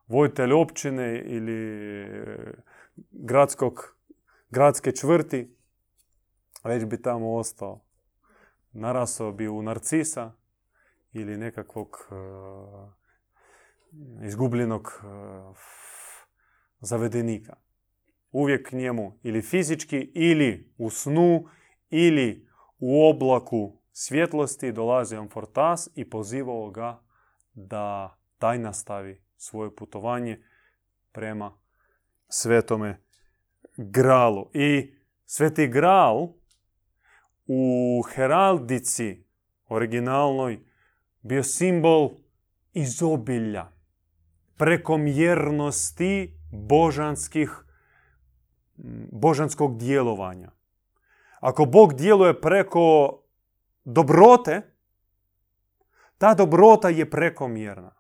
vojtelj 0.06 0.52
općine 0.52 1.22
ili 1.24 2.06
gradskog, 3.10 3.96
gradske 4.50 4.92
čvrti, 4.92 5.56
već 6.64 6.84
bi 6.84 7.02
tamo 7.02 7.34
ostao 7.34 7.80
narasao 8.72 9.32
bi 9.32 9.48
u 9.48 9.62
narcisa 9.62 10.32
ili 11.12 11.36
nekakvog 11.36 11.88
uh, 11.88 12.92
izgubljenog 14.24 15.02
uh, 15.04 15.56
zavedenika. 16.80 17.56
Uvijek 18.30 18.72
njemu 18.72 19.18
ili 19.22 19.42
fizički 19.42 20.10
ili 20.14 20.72
u 20.78 20.90
snu 20.90 21.48
ili 21.90 22.48
u 22.78 23.08
oblaku 23.10 23.82
svjetlosti 23.92 24.72
dolazi 24.72 25.16
Amfortas 25.16 25.88
i 25.94 26.10
pozivao 26.10 26.70
ga 26.70 27.02
da 27.54 28.16
taj 28.38 28.58
nastavi 28.58 29.24
svoje 29.36 29.76
putovanje 29.76 30.44
prema 31.12 31.58
svetome 32.28 33.02
gralu. 33.76 34.50
I 34.54 34.94
sveti 35.24 35.68
gral 35.68 36.28
u 37.46 38.02
heraldici 38.14 39.24
originalnoj 39.68 40.60
bio 41.22 41.42
simbol 41.42 42.10
izobilja, 42.72 43.72
prekomjernosti 44.62 46.38
božanskih, 46.52 47.64
božanskog 49.12 49.78
djelovanja. 49.78 50.50
Ako 51.40 51.64
Bog 51.64 51.94
djeluje 51.94 52.40
preko 52.40 53.18
dobrote, 53.84 54.62
ta 56.18 56.34
dobrota 56.34 56.88
je 56.88 57.10
prekomjerna. 57.10 57.94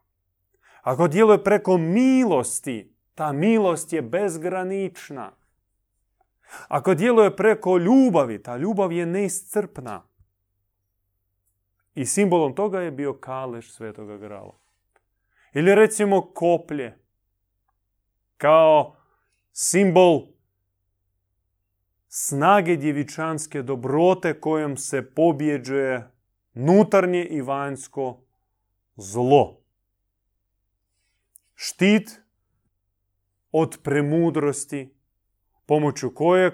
Ako 0.82 1.08
djeluje 1.08 1.44
preko 1.44 1.78
milosti, 1.78 2.96
ta 3.14 3.32
milost 3.32 3.92
je 3.92 4.02
bezgranična. 4.02 5.32
Ako 6.68 6.94
djeluje 6.94 7.36
preko 7.36 7.76
ljubavi, 7.76 8.42
ta 8.42 8.56
ljubav 8.56 8.92
je 8.92 9.06
neiscrpna. 9.06 10.02
I 11.94 12.06
simbolom 12.06 12.54
toga 12.54 12.80
je 12.80 12.90
bio 12.90 13.18
kaleš 13.18 13.72
svetoga 13.72 14.16
grala. 14.16 14.61
Ili 15.52 15.74
recimo 15.74 16.32
koplje. 16.34 16.98
Kao 18.36 18.96
simbol 19.52 20.26
snage 22.08 22.76
djevičanske 22.76 23.62
dobrote 23.62 24.40
kojom 24.40 24.76
se 24.76 25.14
pobjeđuje 25.14 26.10
nutarnje 26.54 27.24
i 27.24 27.40
vanjsko 27.40 28.24
zlo. 28.96 29.60
Štit 31.54 32.20
od 33.52 33.78
premudrosti, 33.82 34.94
pomoću 35.66 36.14
kojeg 36.14 36.52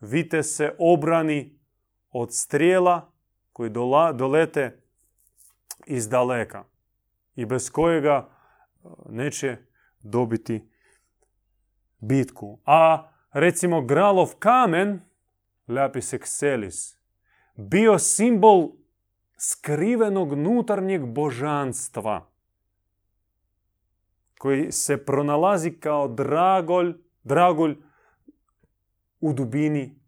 vite 0.00 0.42
se 0.42 0.74
obrani 0.78 1.58
od 2.10 2.34
strijela 2.34 3.12
koji 3.52 3.70
dolete 4.14 4.82
iz 5.86 6.08
daleka 6.08 6.64
i 7.36 7.46
bez 7.46 7.70
kojega 7.70 8.31
neće 9.08 9.56
dobiti 10.00 10.68
bitku. 11.98 12.60
A 12.64 13.10
recimo 13.32 13.82
gralov 13.82 14.34
kamen, 14.38 15.00
lapis 15.68 16.12
excelis, 16.12 16.96
bio 17.56 17.98
simbol 17.98 18.70
skrivenog 19.36 20.32
nutarnjeg 20.38 21.06
božanstva 21.06 22.28
koji 24.38 24.72
se 24.72 25.04
pronalazi 25.04 25.70
kao 25.70 26.08
dragolj, 26.08 26.94
dragolj 27.22 27.76
u 29.20 29.32
dubini 29.32 30.00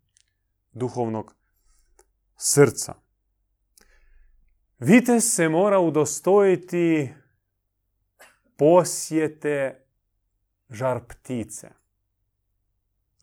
duhovnog 0.72 1.34
srca. 2.36 2.94
Vitez 4.78 5.24
se 5.34 5.48
mora 5.48 5.78
udostojiti 5.78 7.14
posjete 8.56 9.84
žar 10.68 11.00
ptice. 11.08 11.70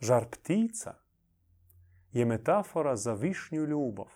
Žar 0.01 0.25
ptica 0.25 0.93
je 2.11 2.25
metafora 2.25 2.95
za 2.95 3.13
višnju 3.13 3.65
ljubav, 3.65 4.07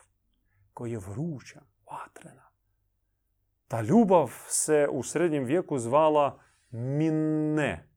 koja 0.73 0.91
je 0.91 0.99
vruća, 0.99 1.61
vatrena. 1.91 2.51
Ta 3.67 3.81
ljubav 3.81 4.31
se 4.47 4.87
u 4.91 5.03
srednjem 5.03 5.43
vijeku 5.43 5.79
zvala 5.79 6.39
mine. 6.71 7.89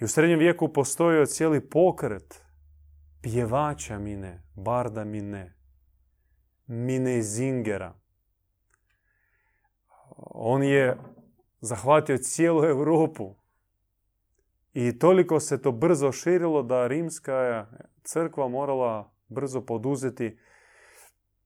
I 0.00 0.04
u 0.04 0.08
srednjem 0.08 0.38
vijeku 0.38 0.72
postojio 0.72 1.26
cijeli 1.26 1.68
pokret 1.68 2.44
pjevača 3.22 3.98
mine, 3.98 4.42
barda 4.54 5.04
mine, 5.04 5.54
mine 6.66 7.22
zingera. 7.22 7.94
On 10.16 10.62
je 10.62 10.96
zahvatio 11.62 12.18
cijelu 12.18 12.64
Europu 12.64 13.34
i 14.72 14.98
toliko 14.98 15.40
se 15.40 15.62
to 15.62 15.72
brzo 15.72 16.12
širilo 16.12 16.62
da 16.62 16.86
rimska 16.86 17.66
crkva 18.02 18.48
morala 18.48 19.12
brzo 19.28 19.60
poduzeti 19.60 20.38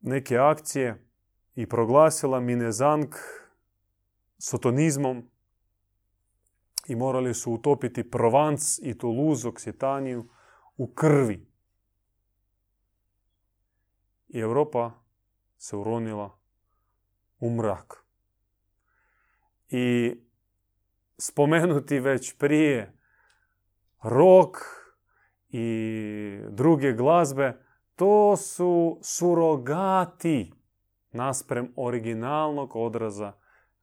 neke 0.01 0.39
akcije 0.39 1.07
i 1.55 1.67
proglasila 1.67 2.41
minezank 2.41 3.15
sotonizmom 4.39 5.31
i 6.89 6.97
morali 6.97 7.35
su 7.35 7.53
utopiti 7.53 8.11
Provence 8.11 8.83
i 8.83 8.99
Toulouse, 8.99 9.49
Oksitaniju 9.49 10.29
u 10.77 10.87
krvi. 10.95 11.47
I 14.29 14.39
Europa 14.41 14.93
se 15.59 15.77
uronila 15.77 16.39
u 17.41 17.51
mrak. 17.51 18.06
I 19.69 20.15
spomenuti 21.19 22.01
već 22.01 22.39
prije 22.39 22.93
rok 24.03 24.57
i 25.49 26.39
druge 26.51 26.93
glazbe, 26.93 27.53
to 27.97 28.37
su 28.37 28.99
surogati 29.03 30.53
nasprem 31.13 31.73
originalnog 31.77 32.77
odraza 32.77 33.33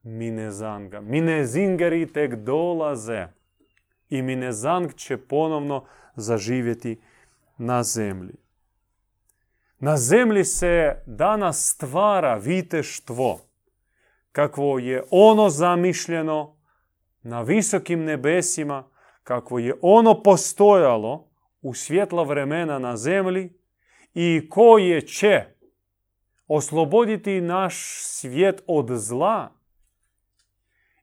Minezanga. 0.02 1.00
Minezingeri 1.00 2.12
tek 2.12 2.34
dolaze 2.34 3.26
i 4.08 4.22
Minezang 4.22 4.94
će 4.94 5.16
ponovno 5.16 5.84
zaživjeti 6.16 7.00
na 7.58 7.82
zemlji. 7.82 8.34
Na 9.78 9.96
zemlji 9.96 10.44
se 10.44 11.02
danas 11.06 11.70
stvara 11.74 12.34
viteštvo, 12.34 13.40
kakvo 14.34 14.78
je 14.78 15.02
ono 15.10 15.48
zamišljeno 15.48 16.56
na 17.22 17.42
visokim 17.42 18.04
nebesima, 18.04 18.90
kakvo 19.22 19.58
je 19.58 19.74
ono 19.82 20.22
postojalo 20.22 21.30
u 21.62 21.74
svjetla 21.74 22.22
vremena 22.22 22.78
na 22.78 22.96
zemlji 22.96 23.52
i 24.14 24.48
koje 24.50 25.00
će 25.00 25.44
osloboditi 26.46 27.40
naš 27.40 28.02
svijet 28.02 28.62
od 28.66 28.86
zla 28.90 29.52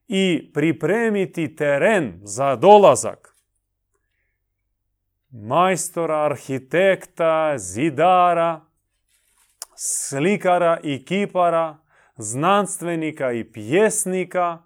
i 0.07 0.51
pripremiti 0.53 1.55
teren 1.55 2.19
za 2.23 2.55
dolazak 2.55 3.35
majstora, 5.29 6.25
arhitekta, 6.25 7.57
zidara, 7.57 8.61
slikara 9.75 10.79
i 10.83 11.05
kipara, 11.05 11.77
znanstvenika 12.17 13.31
i 13.31 13.51
pjesnika 13.51 14.63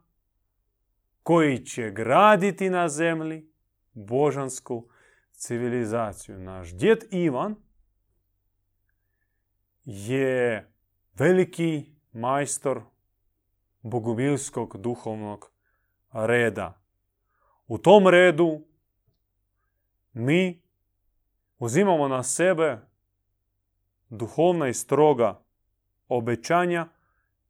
koji 1.23 1.65
će 1.65 1.91
graditi 1.91 2.69
na 2.69 2.89
zemlji 2.89 3.49
božansku 3.93 4.89
civilizaciju. 5.31 6.39
Naš 6.39 6.73
djed 6.73 7.03
Ivan 7.11 7.55
je 9.85 10.71
veliki 11.13 11.85
majstor 12.11 12.81
bogumilskog 13.81 14.77
duhovnog 14.77 15.51
reda. 16.11 16.81
U 17.67 17.77
tom 17.77 18.07
redu 18.07 18.61
mi 20.13 20.61
uzimamo 21.59 22.07
na 22.07 22.23
sebe 22.23 22.79
duhovna 24.09 24.67
i 24.67 24.73
stroga 24.73 25.41
obećanja 26.07 26.87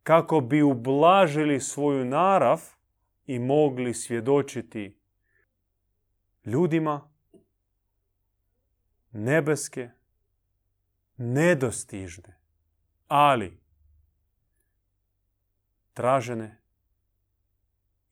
kako 0.06 0.42
bi 0.42 0.62
ublažili 0.62 1.60
svoju 1.60 2.06
narav 2.06 2.62
i 3.26 3.40
mogli 3.40 3.94
svjedočiti 3.94 5.00
ljudima 6.46 7.12
nebeske, 9.12 9.90
nedostižne, 11.18 12.40
ali 13.08 13.60
tražene 15.94 16.62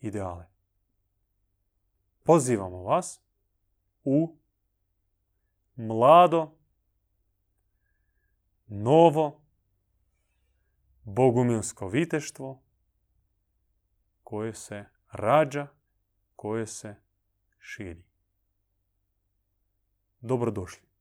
ideale. 0.02 0.48
Pozivamo 2.24 2.84
vas 2.84 3.22
u 4.04 4.38
mlado, 5.76 6.58
novo, 8.68 9.43
bogumilsko 11.04 11.88
viteštvo 11.88 12.62
koje 14.24 14.54
se 14.54 14.86
rađa, 15.12 15.68
koje 16.36 16.68
se 16.68 16.96
širi. 17.60 18.04
Dobrodošli. 20.20 20.93